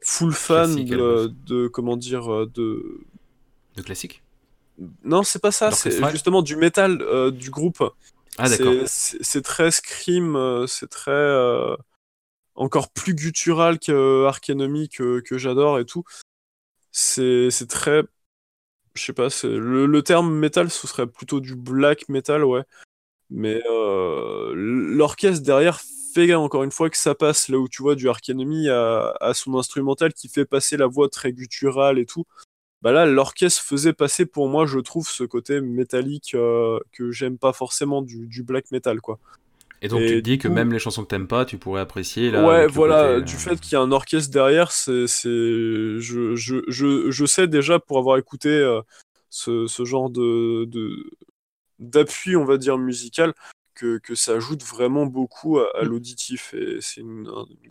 full 0.00 0.32
fan 0.32 0.82
de, 0.86 1.30
de, 1.44 1.68
comment 1.68 1.98
dire 1.98 2.46
de 2.46 3.04
de 3.76 3.82
classique? 3.82 4.22
Non, 5.04 5.22
c'est 5.22 5.40
pas 5.40 5.52
ça, 5.52 5.70
c'est 5.70 6.10
justement 6.10 6.42
du 6.42 6.56
métal 6.56 7.02
euh, 7.02 7.30
du 7.30 7.50
groupe. 7.50 7.82
Ah. 8.38 8.46
C'est- 8.86 9.42
très 9.42 9.70
scream, 9.70 10.36
euh, 10.36 10.66
c'est 10.66 10.88
très 10.88 11.10
euh, 11.10 11.76
encore 12.54 12.90
plus 12.90 13.14
guttural 13.14 13.78
que 13.78 14.28
Enemy 14.50 14.88
que, 14.88 15.20
que 15.20 15.38
j'adore 15.38 15.78
et 15.78 15.84
tout. 15.84 16.04
C'est 16.90 17.50
très, 17.68 18.02
je 18.94 19.02
sais 19.02 19.12
pas, 19.12 19.28
le, 19.44 19.86
le 19.86 20.02
terme 20.02 20.34
métal, 20.34 20.70
ce 20.70 20.86
serait 20.86 21.06
plutôt 21.06 21.40
du 21.40 21.56
black 21.56 22.08
metal, 22.08 22.44
ouais. 22.44 22.62
Mais 23.30 23.62
euh, 23.70 24.52
l'orchestre 24.54 25.44
derrière 25.44 25.80
fait 26.14 26.34
encore 26.34 26.62
une 26.62 26.70
fois 26.70 26.90
que 26.90 26.98
ça 26.98 27.14
passe 27.14 27.48
là 27.48 27.58
où 27.58 27.68
tu 27.68 27.82
vois 27.82 27.94
du 27.94 28.08
Ark 28.08 28.28
Enemy 28.28 28.68
à, 28.68 29.14
à 29.20 29.34
son 29.34 29.56
instrumental 29.58 30.12
qui 30.12 30.28
fait 30.28 30.44
passer 30.44 30.76
la 30.76 30.86
voix 30.86 31.08
très 31.08 31.32
gutturale 31.32 31.98
et 31.98 32.06
tout. 32.06 32.24
Bah 32.82 32.92
là, 32.92 33.06
l'orchestre 33.06 33.62
faisait 33.62 33.92
passer 33.92 34.26
pour 34.26 34.48
moi, 34.48 34.66
je 34.66 34.78
trouve, 34.80 35.08
ce 35.08 35.24
côté 35.24 35.60
métallique 35.60 36.34
euh, 36.34 36.78
que 36.92 37.10
j'aime 37.12 37.38
pas 37.38 37.52
forcément 37.52 38.02
du, 38.02 38.26
du 38.26 38.42
black 38.42 38.70
metal, 38.72 39.00
quoi. 39.00 39.18
Et 39.82 39.88
donc 39.88 40.00
Et 40.00 40.06
tu 40.06 40.14
te 40.14 40.20
dis 40.20 40.38
que 40.38 40.48
coup- 40.48 40.54
même 40.54 40.72
les 40.72 40.78
chansons 40.78 41.02
que 41.02 41.08
t'aimes 41.08 41.26
pas, 41.28 41.44
tu 41.44 41.58
pourrais 41.58 41.80
apprécier 41.80 42.30
là. 42.30 42.46
ouais, 42.46 42.66
voilà, 42.68 43.14
côté, 43.14 43.24
du 43.24 43.34
euh, 43.34 43.38
fait 43.38 43.60
qu'il 43.60 43.72
y 43.72 43.76
a 43.76 43.80
un 43.80 43.92
orchestre 43.92 44.32
derrière, 44.32 44.72
c'est, 44.72 45.06
c'est, 45.06 45.28
je, 45.28 46.34
je, 46.36 46.56
je, 46.68 47.10
je 47.10 47.26
sais 47.26 47.48
déjà 47.48 47.78
pour 47.78 47.98
avoir 47.98 48.16
écouté 48.18 48.48
euh, 48.48 48.80
ce, 49.30 49.66
ce 49.66 49.84
genre 49.84 50.10
de, 50.10 50.64
de, 50.66 51.10
d'appui, 51.78 52.36
on 52.36 52.44
va 52.44 52.58
dire, 52.58 52.78
musical, 52.78 53.32
que, 53.74 53.98
que 53.98 54.14
ça 54.14 54.32
ajoute 54.32 54.62
vraiment 54.62 55.06
beaucoup 55.06 55.58
à, 55.58 55.66
à 55.80 55.82
l'auditif. 55.84 56.54
Et 56.54 56.78
c'est 56.80 57.00
une, 57.00 57.26
une 57.62 57.70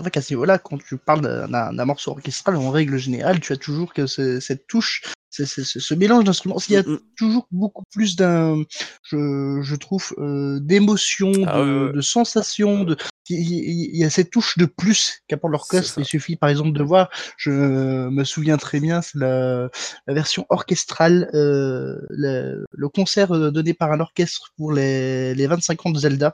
vrai 0.00 0.10
qu'à 0.10 0.22
ce 0.22 0.32
niveau-là, 0.32 0.58
quand 0.58 0.78
tu 0.82 0.96
parles 0.96 1.20
d'un- 1.22 1.48
morceau 1.84 2.10
orchestral, 2.12 2.56
en 2.56 2.70
règle 2.70 2.96
générale, 2.98 3.40
tu 3.40 3.52
as 3.52 3.56
toujours 3.56 3.92
que 3.94 4.06
cette 4.06 4.66
touche, 4.66 5.02
ce 5.30 5.94
mélange 5.94 6.24
d'instruments. 6.24 6.56
Il 6.68 6.72
y 6.74 6.76
a 6.76 6.82
Mm, 6.82 6.92
mm. 6.92 7.00
toujours 7.16 7.46
beaucoup 7.50 7.84
plus 7.92 8.16
d'un, 8.16 8.62
je, 9.02 9.60
je 9.62 9.76
trouve, 9.76 10.14
euh, 10.18 10.58
d'émotion, 10.60 11.32
Ah 11.46 11.58
de, 11.58 11.92
de 11.94 12.00
sensations. 12.00 12.84
De, 12.84 12.96
il, 13.28 13.96
y 13.96 14.04
a 14.04 14.10
cette 14.10 14.30
touche 14.30 14.56
de 14.58 14.66
plus 14.66 15.22
qu'apporte 15.28 15.52
l'orchestre. 15.52 15.98
Il 15.98 16.04
suffit, 16.04 16.36
par 16.36 16.48
exemple, 16.48 16.72
de 16.72 16.82
voir. 16.82 17.10
Je 17.36 17.50
me 17.50 18.24
souviens 18.24 18.56
très 18.56 18.80
bien, 18.80 19.02
c'est 19.02 19.18
la, 19.18 19.68
la 20.06 20.14
version 20.14 20.46
orchestrale, 20.48 21.30
euh, 21.34 21.98
le, 22.10 22.64
le 22.70 22.88
concert 22.88 23.32
euh, 23.34 23.50
donné 23.50 23.74
par 23.74 23.92
un 23.92 24.00
orchestre 24.00 24.52
pour 24.56 24.72
les, 24.72 25.34
les 25.34 25.46
25 25.46 25.86
ans 25.86 25.90
de 25.90 25.98
Zelda. 25.98 26.32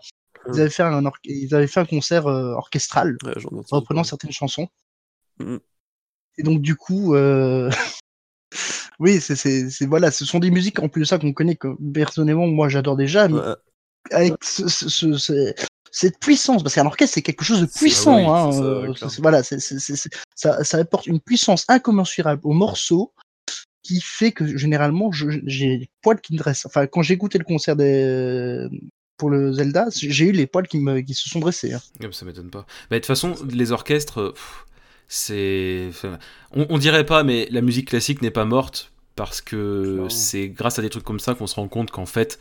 Ils 0.48 0.50
Mm. 0.54 0.60
avaient 0.60 0.70
fait 0.70 0.82
un, 0.82 1.02
ils 1.24 1.54
avaient 1.54 1.66
fait 1.68 1.80
un 1.80 1.84
concert 1.86 2.26
euh, 2.26 2.54
orchestral 2.54 3.16
Ouais, 3.24 3.32
reprenant 3.70 4.02
certaines 4.02 4.32
chansons. 4.32 4.66
Mhm. 5.38 5.60
Et 6.38 6.42
donc 6.42 6.60
du 6.60 6.74
coup, 6.74 7.14
euh... 7.14 7.70
oui, 8.98 9.20
c'est, 9.20 9.68
voilà, 9.86 10.10
ce 10.10 10.24
sont 10.24 10.40
des 10.40 10.50
musiques 10.50 10.80
en 10.80 10.88
plus 10.88 11.00
de 11.02 11.06
ça 11.06 11.18
qu'on 11.18 11.32
connaît 11.32 11.54
que 11.56 11.68
personnellement 11.92 12.46
moi 12.48 12.68
j'adore 12.68 12.96
déjà, 12.96 13.28
mais 13.28 13.38
Ouais, 13.38 13.54
avec 14.10 14.34
ce- 14.42 14.66
ce- 14.68 14.88
ce- 15.16 15.54
cette 15.92 16.18
puissance, 16.18 16.62
parce 16.64 16.74
qu'un 16.74 16.86
orchestre 16.86 17.14
c'est 17.14 17.22
quelque 17.22 17.44
chose 17.44 17.60
de 17.60 17.66
puissant, 17.66 18.34
hein, 18.34 18.50
ça, 18.50 18.62
euh, 18.62 18.92
voilà, 19.18 19.42
ça, 19.44 20.64
ça 20.64 20.78
apporte 20.78 21.06
une 21.06 21.20
puissance 21.20 21.64
incommensurable 21.68 22.40
au 22.44 22.52
morceau 22.52 23.12
qui 23.84 24.00
fait 24.00 24.32
que 24.32 24.56
généralement 24.56 25.12
j'ai 25.12 25.68
les 25.78 25.90
poils 26.02 26.20
qui 26.20 26.32
me 26.32 26.38
dressent. 26.38 26.66
Enfin, 26.66 26.86
quand 26.86 27.02
j'ai 27.02 27.14
écouté 27.14 27.36
le 27.38 27.44
concert 27.44 27.76
des 27.76 28.66
pour 29.18 29.28
le 29.30 29.52
Zelda, 29.52 29.86
j'ai 29.94 30.24
eu 30.24 30.32
les 30.32 30.46
poils 30.46 30.66
qui, 30.66 30.78
me, 30.78 31.00
qui 31.00 31.14
se 31.14 31.28
sont 31.28 31.38
dressés. 31.38 31.74
hein. 31.74 31.80
Ouais, 32.00 32.10
ça 32.10 32.24
m'étonne 32.24 32.50
pas. 32.50 32.66
Bah, 32.90 32.96
de 32.96 32.98
toute 32.98 33.06
façon, 33.06 33.34
les 33.50 33.70
orchestres, 33.70 34.20
euh, 34.20 34.34
c'est. 35.08 35.90
on, 36.52 36.66
on 36.70 36.78
dirait 36.78 37.06
pas, 37.06 37.22
mais 37.22 37.46
la 37.50 37.60
musique 37.60 37.88
classique 37.88 38.22
n'est 38.22 38.30
pas 38.30 38.44
morte 38.46 38.92
parce 39.14 39.40
que 39.42 40.06
c'est 40.08 40.48
grâce 40.48 40.78
à 40.78 40.82
des 40.82 40.88
trucs 40.90 41.04
comme 41.04 41.20
ça 41.20 41.34
qu'on 41.34 41.46
se 41.46 41.54
rend 41.54 41.68
compte 41.68 41.90
qu'en 41.90 42.06
fait, 42.06 42.38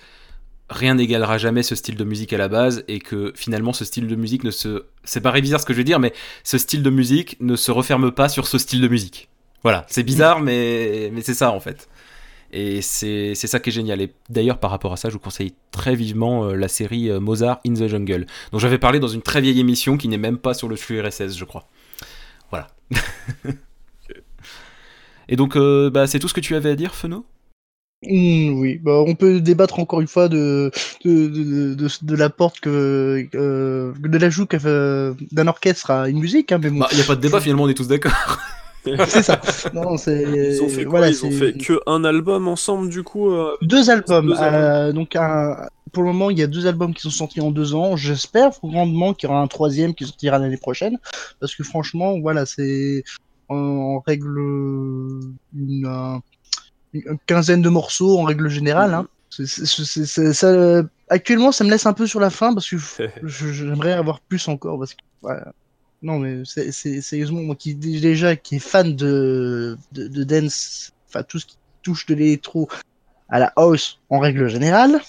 rien 0.72 0.96
n'égalera 0.96 1.38
jamais 1.38 1.62
ce 1.62 1.76
style 1.76 1.96
de 1.96 2.04
musique 2.04 2.34
à 2.34 2.38
la 2.38 2.48
base 2.48 2.84
et 2.88 3.00
que 3.00 3.34
finalement, 3.36 3.74
ce 3.74 3.86
style 3.86 4.08
de 4.08 4.16
musique 4.16 4.44
ne 4.44 4.52
se. 4.52 4.86
C'est 5.04 5.22
pas 5.22 5.32
bizarre 5.40 5.60
ce 5.60 5.66
que 5.66 5.74
je 5.74 5.78
veux 5.78 5.84
dire, 5.84 6.00
mais 6.00 6.14
ce 6.44 6.58
style 6.58 6.82
de 6.82 6.90
musique 6.90 7.38
ne 7.42 7.56
se 7.56 7.72
referme 7.72 8.12
pas 8.12 8.30
sur 8.30 8.48
ce 8.48 8.58
style 8.58 8.82
de 8.82 8.88
musique. 8.88 9.30
Voilà, 9.64 9.86
c'est 9.90 10.04
bizarre, 10.04 10.40
mais, 10.42 11.12
mais 11.14 11.22
c'est 11.22 11.36
ça 11.36 11.52
en 11.52 11.60
fait. 11.60 11.88
Et 12.54 12.82
c'est 12.82 13.36
ça 13.36 13.60
qui 13.60 13.70
est 13.70 13.74
génial. 13.74 14.02
Et 14.02 14.14
d'ailleurs, 14.30 14.58
par 14.60 14.72
rapport 14.72 14.92
à 14.92 14.98
ça, 14.98 15.10
je 15.10 15.14
vous 15.14 15.20
conseille 15.20 15.54
très 15.72 15.96
vivement 15.96 16.46
euh, 16.46 16.56
la 16.56 16.68
série 16.68 17.10
euh, 17.10 17.22
Mozart 17.22 17.62
in 17.66 17.74
the 17.76 17.88
Jungle, 17.88 18.26
dont 18.52 18.60
j'avais 18.60 18.78
parlé 18.78 19.00
dans 19.00 19.08
une 19.08 19.22
très 19.22 19.40
vieille 19.40 19.60
émission 19.60 19.96
qui 19.96 20.10
n'est 20.10 20.18
même 20.18 20.38
pas 20.38 20.54
sur 20.54 20.68
le 20.68 20.76
flux 20.76 21.00
RSS, 21.00 21.38
je 21.38 21.46
crois. 21.46 21.70
Voilà. 22.50 22.68
Et 25.30 25.38
donc, 25.38 25.56
euh, 25.56 25.90
bah, 25.90 26.08
c'est 26.08 26.20
tout 26.20 26.28
ce 26.28 26.34
que 26.34 26.42
tu 26.42 26.56
avais 26.56 26.72
à 26.72 26.76
dire, 26.76 26.94
Feno? 26.94 27.26
Hmm, 28.04 28.60
oui, 28.60 28.80
bah, 28.82 29.04
on 29.06 29.14
peut 29.14 29.40
débattre 29.42 29.78
encore 29.80 30.02
une 30.02 30.08
fois 30.08 30.28
de, 30.28 30.72
de, 31.06 31.28
de, 31.28 31.74
de, 31.76 31.88
de 32.02 32.16
l'apport 32.16 32.54
que, 32.60 33.28
euh, 33.36 33.94
de 34.00 34.18
l'ajout 34.18 34.48
fait 34.50 35.14
d'un 35.32 35.48
orchestre 35.48 35.92
à 35.92 36.10
une 36.10 36.20
musique, 36.20 36.52
hein, 36.52 36.60
mais 36.62 36.72
bon, 36.72 36.80
Bah, 36.80 36.88
il 36.92 36.96
n'y 36.98 37.04
a 37.04 37.06
pas 37.06 37.16
de 37.16 37.22
débat, 37.22 37.40
finalement, 37.40 37.64
on 37.64 37.70
est 37.70 37.76
tous 37.76 37.88
d'accord. 37.88 38.12
c'est 39.08 39.22
ça. 39.22 39.40
Non, 39.76 39.98
c'est, 39.98 40.24
Ils 40.24 40.64
ont 40.64 40.68
fait 40.70 40.84
quoi? 40.86 41.00
voilà, 41.02 41.10
Ils 41.10 41.24
ont 41.24 41.30
fait 41.30 41.54
que 41.54 41.80
un 41.86 42.04
album 42.04 42.48
ensemble, 42.48 42.90
du 42.90 43.04
coup 43.04 43.30
euh, 43.30 43.56
deux 43.62 43.92
albums. 43.92 44.30
Deux 44.30 44.34
albums. 44.40 44.62
euh, 44.64 44.92
donc, 44.94 45.16
un, 45.16 45.68
pour 45.92 46.02
le 46.02 46.08
moment, 46.12 46.32
il 46.32 46.40
y 46.40 46.44
a 46.44 46.48
deux 46.48 46.66
albums 46.66 46.96
qui 46.96 47.04
sont 47.04 47.12
sortis 47.12 47.42
en 47.42 47.52
deux 47.52 47.76
ans. 47.76 47.96
J'espère 47.98 48.50
grandement 48.64 49.14
qu'il 49.14 49.30
y 49.30 49.32
aura 49.32 49.42
un 49.42 49.48
troisième 49.48 49.94
qui 49.94 50.06
sortira 50.06 50.40
l'année 50.40 50.58
prochaine, 50.58 50.98
parce 51.40 51.54
que 51.54 51.64
franchement, 51.64 52.20
voilà, 52.20 52.48
c'est 52.48 53.04
en, 53.48 53.56
en 53.58 54.00
règle 54.00 54.40
une, 55.56 55.86
euh, 55.86 56.18
une 56.94 57.18
quinzaine 57.26 57.62
de 57.62 57.70
morceaux 57.70 58.18
en 58.20 58.24
règle 58.24 58.50
générale. 58.50 58.94
Hein. 58.94 59.08
C'est- 59.30 59.46
c'est- 59.48 59.66
c'est- 59.86 60.06
c'est- 60.06 60.34
ça, 60.34 60.84
actuellement, 61.10 61.52
ça 61.54 61.64
me 61.64 61.70
laisse 61.70 61.86
un 61.86 61.94
peu 61.94 62.06
sur 62.06 62.20
la 62.20 62.30
fin 62.30 62.54
parce 62.54 62.70
que 62.70 62.76
je- 63.24 63.54
j'aimerais 63.54 63.94
avoir 63.94 64.20
plus 64.20 64.46
encore 64.50 64.78
parce 64.80 64.94
que 64.94 65.00
voilà. 65.22 65.54
non 66.02 66.20
mais 66.20 66.42
c'est 66.46 66.72
c'est- 66.72 67.00
sérieusement 67.02 67.42
moi 67.44 67.56
qui 67.56 67.76
déjà 67.76 68.36
qui 68.36 68.56
est 68.56 68.60
fan 68.60 68.96
de, 68.96 69.78
de, 69.94 70.08
de 70.08 70.24
dance 70.24 70.92
enfin 71.08 71.22
tout 71.24 71.40
ce 71.40 71.46
qui 71.46 71.58
touche 71.84 72.06
de 72.08 72.16
l'électro 72.16 72.68
à 73.30 73.38
la 73.40 73.54
house 73.56 74.00
en 74.10 74.20
règle 74.20 74.48
générale 74.50 75.00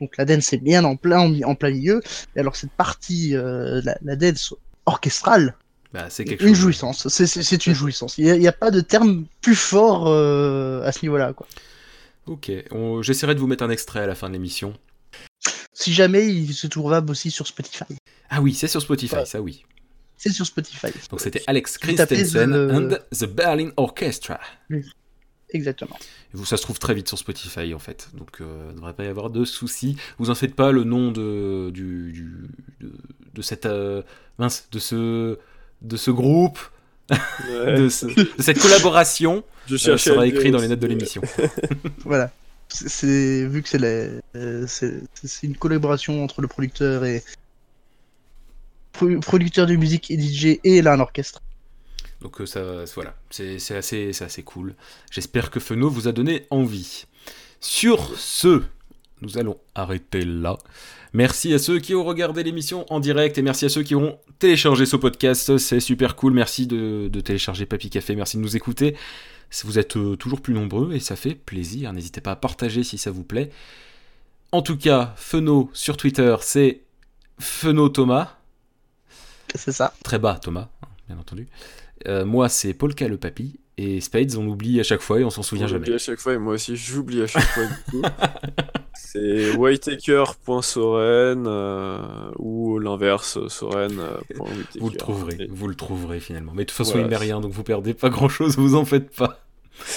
donc 0.00 0.16
la 0.16 0.24
dance 0.24 0.52
est 0.52 0.58
bien 0.58 0.82
en 0.84 0.96
plein 0.96 1.20
en, 1.44 1.54
plein 1.54 1.70
milieu 1.70 2.00
et 2.34 2.40
alors 2.40 2.56
cette 2.56 2.72
partie 2.72 3.36
euh, 3.36 3.80
la, 3.84 3.96
la 4.02 4.16
dance 4.16 4.54
orchestrale 4.86 5.54
Bah, 5.96 6.10
c'est 6.10 6.24
quelque 6.24 6.42
une 6.42 6.48
chose. 6.54 6.58
jouissance 6.58 7.08
c'est- 7.08 7.66
une 7.66 7.74
jouissance 7.74 8.18
il 8.18 8.38
n'y 8.38 8.46
a, 8.48 8.52
pas 8.52 8.70
de 8.70 8.80
terme 8.82 9.24
plus 9.40 9.54
fort 9.56 10.08
euh, 10.08 10.82
à 10.82 10.92
ce 10.92 11.00
niveau 11.02 11.16
là 11.16 11.32
quoi 11.32 11.46
Ok, 12.26 12.50
on- 12.70 13.00
j'essaierai 13.02 13.34
de 13.34 13.40
vous 13.40 13.46
mettre 13.46 13.64
un 13.64 13.70
extrait 13.70 14.00
à 14.00 14.06
la 14.06 14.14
fin 14.14 14.28
de 14.28 14.34
l'émission. 14.34 14.74
si 15.72 15.92
jamais 15.94 16.26
il 16.26 16.52
se 16.52 16.66
trouvable 16.66 17.10
aussi 17.10 17.30
sur 17.30 17.46
Spotify 17.46 17.84
Ah 18.28 18.42
oui, 18.42 18.52
c'est 18.52 18.68
sur 18.68 18.82
Spotify, 18.82 19.14
Ouais. 19.14 19.24
ça 19.26 19.40
oui. 19.40 19.64
c'est 20.18 20.30
sur 20.30 20.44
Spotify 20.44 20.88
Donc 21.10 21.20
c'était 21.20 21.42
Alex 21.46 21.78
Christensen 21.78 22.52
and 22.54 22.88
the 23.18 23.24
Berlin 23.24 23.70
Orchestra. 23.78 24.38
exactement 25.50 25.96
Vous, 26.32 26.44
ça 26.44 26.56
se 26.56 26.62
trouve 26.62 26.78
très 26.78 26.92
vite 26.94 27.08
sur 27.08 27.16
Spotify 27.18 27.72
en 27.74 27.78
fait, 27.78 28.08
donc 28.14 28.40
euh, 28.40 28.44
il 28.66 28.70
ne 28.72 28.74
devrait 28.76 28.92
pas 28.94 29.04
y 29.04 29.08
avoir 29.08 29.30
de 29.30 29.44
soucis. 29.44 29.96
Vous 30.18 30.28
en 30.30 30.34
faites 30.34 30.54
pas 30.54 30.72
le 30.72 30.84
nom 30.84 31.12
de, 31.12 31.70
du, 31.72 32.12
du- 32.12 32.48
de, 32.80 32.92
de 33.32 33.42
cette 33.42 33.66
euh, 33.66 34.02
mince, 34.38 34.66
de 34.72 34.78
ce, 34.78 35.38
de 35.82 35.96
ce 35.96 36.10
groupe, 36.10 36.58
ouais. 37.10 37.76
de, 37.78 37.88
ce- 37.88 38.06
de 38.06 38.28
cette 38.42 38.58
collaboration 38.60 39.44
Je 39.66 39.74
euh, 39.90 39.96
sera 39.98 40.26
écrit 40.26 40.50
dans 40.50 40.58
les 40.60 40.68
notes 40.68 40.80
de 40.80 40.86
l'émission. 40.86 41.22
Voilà. 42.04 42.30
C'est- 42.68 43.46
vu 43.46 43.62
que 43.62 43.68
c'est 43.68 43.78
la- 43.78 44.20
euh, 44.36 44.66
c'est 44.66 45.00
une 45.44 45.56
collaboration 45.56 46.24
entre 46.24 46.40
le 46.42 46.48
producteur 46.48 47.04
et 47.04 47.22
pro- 48.92 49.20
producteur 49.20 49.66
de 49.66 49.76
musique 49.76 50.10
et 50.10 50.18
DJ 50.18 50.58
et 50.64 50.82
là 50.82 50.94
un 50.94 51.00
orchestre. 51.00 51.40
Donc 52.22 52.40
euh, 52.40 52.46
ça, 52.46 52.62
voilà, 52.94 53.14
c'est 53.30 53.56
assez, 53.76 54.12
c'est 54.12 54.24
assez 54.24 54.42
cool. 54.42 54.74
J'espère 55.10 55.50
que 55.50 55.60
Feno 55.60 55.88
vous 55.90 56.08
a 56.08 56.12
donné 56.12 56.46
envie. 56.50 57.04
Sur 57.60 58.18
ce, 58.18 58.62
nous 59.22 59.38
allons 59.38 59.58
arrêter 59.74 60.24
là. 60.24 60.58
Merci 61.12 61.54
à 61.54 61.58
ceux 61.58 61.78
qui 61.78 61.94
ont 61.94 62.04
regardé 62.04 62.42
l'émission 62.42 62.84
en 62.92 63.00
direct 63.00 63.38
et 63.38 63.42
merci 63.42 63.64
à 63.64 63.68
ceux 63.68 63.82
qui 63.82 63.94
ont 63.94 64.18
téléchargé 64.38 64.84
ce 64.84 64.96
podcast. 64.96 65.56
C'est 65.56 65.80
super 65.80 66.16
cool. 66.16 66.34
Merci 66.34 66.66
de, 66.66 67.08
de 67.10 67.20
télécharger 67.20 67.64
Papy 67.64 67.88
Café. 67.88 68.14
Merci 68.14 68.36
de 68.36 68.42
nous 68.42 68.56
écouter. 68.56 68.96
Vous 69.64 69.78
êtes 69.78 69.96
euh, 69.96 70.16
toujours 70.16 70.40
plus 70.40 70.52
nombreux 70.52 70.92
et 70.92 71.00
ça 71.00 71.16
fait 71.16 71.34
plaisir. 71.34 71.92
N'hésitez 71.92 72.20
pas 72.20 72.32
à 72.32 72.36
partager 72.36 72.82
si 72.82 72.98
ça 72.98 73.10
vous 73.10 73.24
plaît. 73.24 73.50
En 74.52 74.62
tout 74.62 74.76
cas, 74.76 75.14
Feno 75.16 75.70
sur 75.72 75.96
Twitter, 75.96 76.36
c'est 76.40 76.82
Feno 77.38 77.88
Thomas. 77.88 78.36
C'est 79.54 79.72
ça. 79.72 79.94
Très 80.04 80.18
bas, 80.18 80.38
Thomas, 80.40 80.68
hein, 80.82 80.88
bien 81.08 81.18
entendu. 81.18 81.48
Euh, 82.06 82.24
moi, 82.24 82.48
c'est 82.48 82.74
Polka 82.74 83.08
le 83.08 83.16
papy. 83.16 83.58
Et 83.78 84.00
Spades, 84.00 84.36
on 84.36 84.46
oublie 84.46 84.80
à 84.80 84.82
chaque 84.82 85.02
fois 85.02 85.20
et 85.20 85.24
on 85.24 85.28
s'en 85.30 85.42
souvient 85.42 85.66
On 85.66 85.68
jamais. 85.68 85.82
oublie 85.82 85.94
à 85.94 85.98
chaque 85.98 86.18
fois, 86.18 86.32
et 86.32 86.38
moi 86.38 86.54
aussi 86.54 86.76
j'oublie 86.76 87.20
à 87.22 87.26
chaque 87.26 87.42
fois. 87.44 87.64
du 87.66 87.90
coup. 87.90 88.02
C'est 88.94 89.54
whitaker.soren 89.54 91.44
euh, 91.46 91.98
ou 92.38 92.78
l'inverse, 92.78 93.38
soren. 93.48 93.98
euh. 93.98 94.16
Vous 94.80 94.88
le 94.90 94.96
trouverez, 94.96 95.36
Et- 95.40 95.46
vous 95.50 95.68
le 95.68 95.74
trouverez 95.74 96.20
finalement. 96.20 96.52
Mais 96.54 96.64
de 96.64 96.68
toute 96.70 96.76
façon, 96.76 96.92
Voilà. 96.92 97.06
il 97.06 97.10
met 97.10 97.16
rien, 97.16 97.40
donc 97.40 97.52
vous 97.52 97.62
perdez 97.62 97.92
pas 97.94 98.08
grand 98.08 98.28
chose, 98.30 98.56
vous 98.56 98.74
en 98.74 98.84
faites 98.86 99.14
pas. 99.14 99.40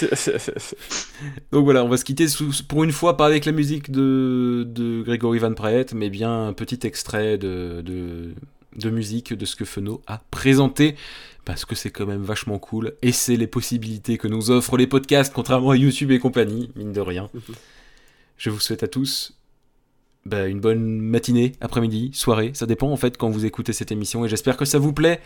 Donc 1.52 1.64
voilà, 1.64 1.82
on 1.84 1.88
va 1.88 1.96
se 1.96 2.04
quitter 2.04 2.28
sous- 2.28 2.64
pour 2.68 2.84
une 2.84 2.92
fois, 2.92 3.16
pas 3.16 3.24
avec 3.24 3.46
la 3.46 3.52
musique 3.52 3.90
de, 3.90 4.64
de 4.68 5.00
Grégory 5.02 5.38
Van 5.38 5.54
Praet, 5.54 5.86
mais 5.94 6.10
bien 6.10 6.48
un 6.48 6.52
petit 6.52 6.80
extrait 6.86 7.38
de, 7.38 7.80
de, 7.80 8.34
de 8.76 8.90
musique 8.90 9.32
de 9.32 9.44
ce 9.44 9.56
que 9.56 9.64
Feno 9.64 10.02
a 10.06 10.18
présenté, 10.30 10.96
parce 11.44 11.64
que 11.64 11.74
c'est 11.74 11.90
quand 11.90 12.06
même 12.06 12.22
vachement 12.22 12.58
cool, 12.58 12.94
et 13.02 13.12
c'est 13.12 13.36
les 13.36 13.46
possibilités 13.46 14.18
que 14.18 14.28
nous 14.28 14.50
offrent 14.50 14.76
les 14.76 14.86
podcasts, 14.86 15.32
contrairement 15.32 15.70
à 15.70 15.76
YouTube 15.76 16.10
et 16.10 16.18
compagnie, 16.18 16.70
mine 16.76 16.92
de 16.92 17.00
rien. 17.00 17.30
Je 18.36 18.50
vous 18.50 18.60
souhaite 18.60 18.82
à 18.82 18.88
tous 18.88 19.36
bah, 20.24 20.46
une 20.46 20.60
bonne 20.60 21.00
matinée, 21.00 21.52
après-midi, 21.60 22.10
soirée, 22.14 22.52
ça 22.54 22.66
dépend 22.66 22.90
en 22.90 22.96
fait 22.96 23.16
quand 23.16 23.30
vous 23.30 23.44
écoutez 23.44 23.72
cette 23.72 23.92
émission, 23.92 24.24
et 24.24 24.28
j'espère 24.28 24.56
que 24.56 24.64
ça 24.64 24.78
vous 24.78 24.92
plaît. 24.92 25.20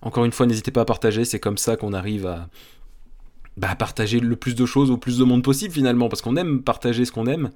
Encore 0.00 0.24
une 0.24 0.32
fois, 0.32 0.46
n'hésitez 0.46 0.70
pas 0.70 0.82
à 0.82 0.84
partager, 0.84 1.24
c'est 1.24 1.40
comme 1.40 1.58
ça 1.58 1.76
qu'on 1.76 1.92
arrive 1.92 2.26
à, 2.26 2.48
bah, 3.56 3.74
partager 3.74 4.20
le 4.20 4.36
plus 4.36 4.54
de 4.54 4.66
choses 4.66 4.90
au 4.90 4.96
plus 4.96 5.18
de 5.18 5.24
monde 5.24 5.42
possible 5.42 5.74
finalement, 5.74 6.08
parce 6.08 6.22
qu'on 6.22 6.36
aime 6.36 6.62
partager 6.62 7.04
ce 7.04 7.12
qu'on 7.12 7.26
aime, 7.26 7.50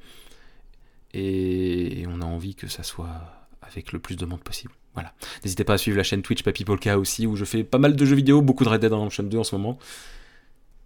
et 1.15 2.05
on 2.09 2.21
a 2.21 2.25
envie 2.25 2.55
que 2.55 2.69
ça 2.69 2.83
soit 2.83 3.21
avec 3.63 3.93
le 3.93 3.99
plus 3.99 4.17
de 4.17 4.27
monde 4.27 4.43
possible. 4.43 4.73
Voilà. 4.95 5.13
N'hésitez 5.45 5.65
pas 5.65 5.75
à 5.75 5.79
suivre 5.79 5.97
la 5.97 6.03
chaîne 6.03 6.23
Twitch 6.23 6.43
Papy 6.43 6.65
Polka 6.65 6.99
aussi, 6.99 7.27
où 7.27 7.37
je 7.37 7.45
fais 7.45 7.65
pas 7.65 7.79
mal 7.79 7.97
de 7.97 8.05
jeux 8.05 8.17
vidéo, 8.17 8.43
beaucoup 8.43 8.65
de 8.65 8.69
Red 8.69 8.81
Dead 8.81 8.93
Redemption 8.93 9.23
2 9.23 9.39
en 9.39 9.45
ce 9.45 9.55
moment. 9.57 9.79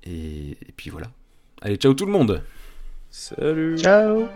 Et, 0.04 0.50
et 0.50 0.72
puis 0.76 0.90
voilà. 0.90 1.08
Allez, 1.62 1.76
ciao 1.76 1.94
tout 1.94 2.06
le 2.06 2.12
monde 2.12 2.42
Salut. 3.10 3.78
Ciao 3.78 4.28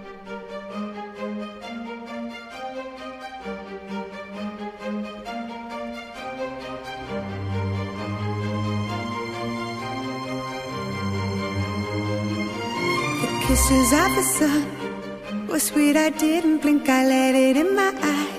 The 13.23 13.29
kisses 13.47 13.93
of 13.93 14.15
the 14.17 14.23
sun 14.23 15.47
were 15.49 15.59
sweet. 15.59 15.97
I 15.97 16.11
didn't 16.11 16.59
blink, 16.63 16.89
I 16.89 17.05
let 17.07 17.35
it 17.35 17.57
in 17.57 17.75
my 17.75 17.93
eyes. 18.03 18.30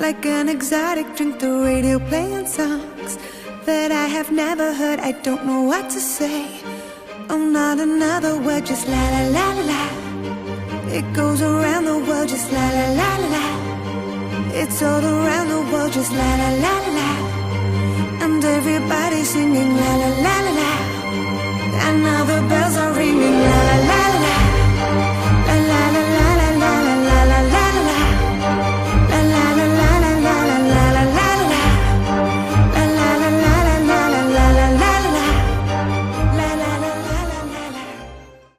Like 0.00 0.24
an 0.24 0.48
exotic 0.48 1.14
drink, 1.14 1.40
the 1.40 1.60
radio 1.60 1.98
playing 1.98 2.46
songs 2.46 3.18
that 3.66 3.92
I 3.92 4.06
have 4.06 4.32
never 4.32 4.72
heard. 4.72 4.98
I 4.98 5.12
don't 5.12 5.44
know 5.44 5.60
what 5.60 5.90
to 5.90 6.00
say. 6.00 6.46
Oh, 7.28 7.36
not 7.36 7.78
another 7.78 8.38
word, 8.38 8.64
just 8.64 8.88
la 8.88 9.04
la 9.14 9.22
la 9.36 9.46
la 9.58 9.62
la. 9.72 9.84
It 10.88 11.04
goes 11.12 11.42
around 11.42 11.84
the 11.84 11.98
world, 11.98 12.30
just 12.30 12.50
la 12.50 12.66
la 12.78 12.86
la 13.00 13.10
la 13.22 13.28
la. 13.36 13.46
It's 14.60 14.82
all 14.82 15.04
around 15.04 15.48
the 15.48 15.62
world, 15.70 15.92
just 15.92 16.12
la 16.12 16.30
la 16.42 16.50
la 16.64 16.74
la 16.84 16.90
la. 16.98 17.10
And 18.24 18.42
everybody 18.42 19.22
singing 19.22 19.76
la 19.76 19.90
la 20.02 20.10
la 20.26 20.36
la 20.46 20.52
la. 20.60 20.72
And 21.86 22.02
now 22.02 22.24
the 22.24 22.40
bells 22.48 22.76
are 22.78 22.92
ringing 22.94 23.38
la 23.48 23.58
la 23.68 23.76
la 23.90 23.99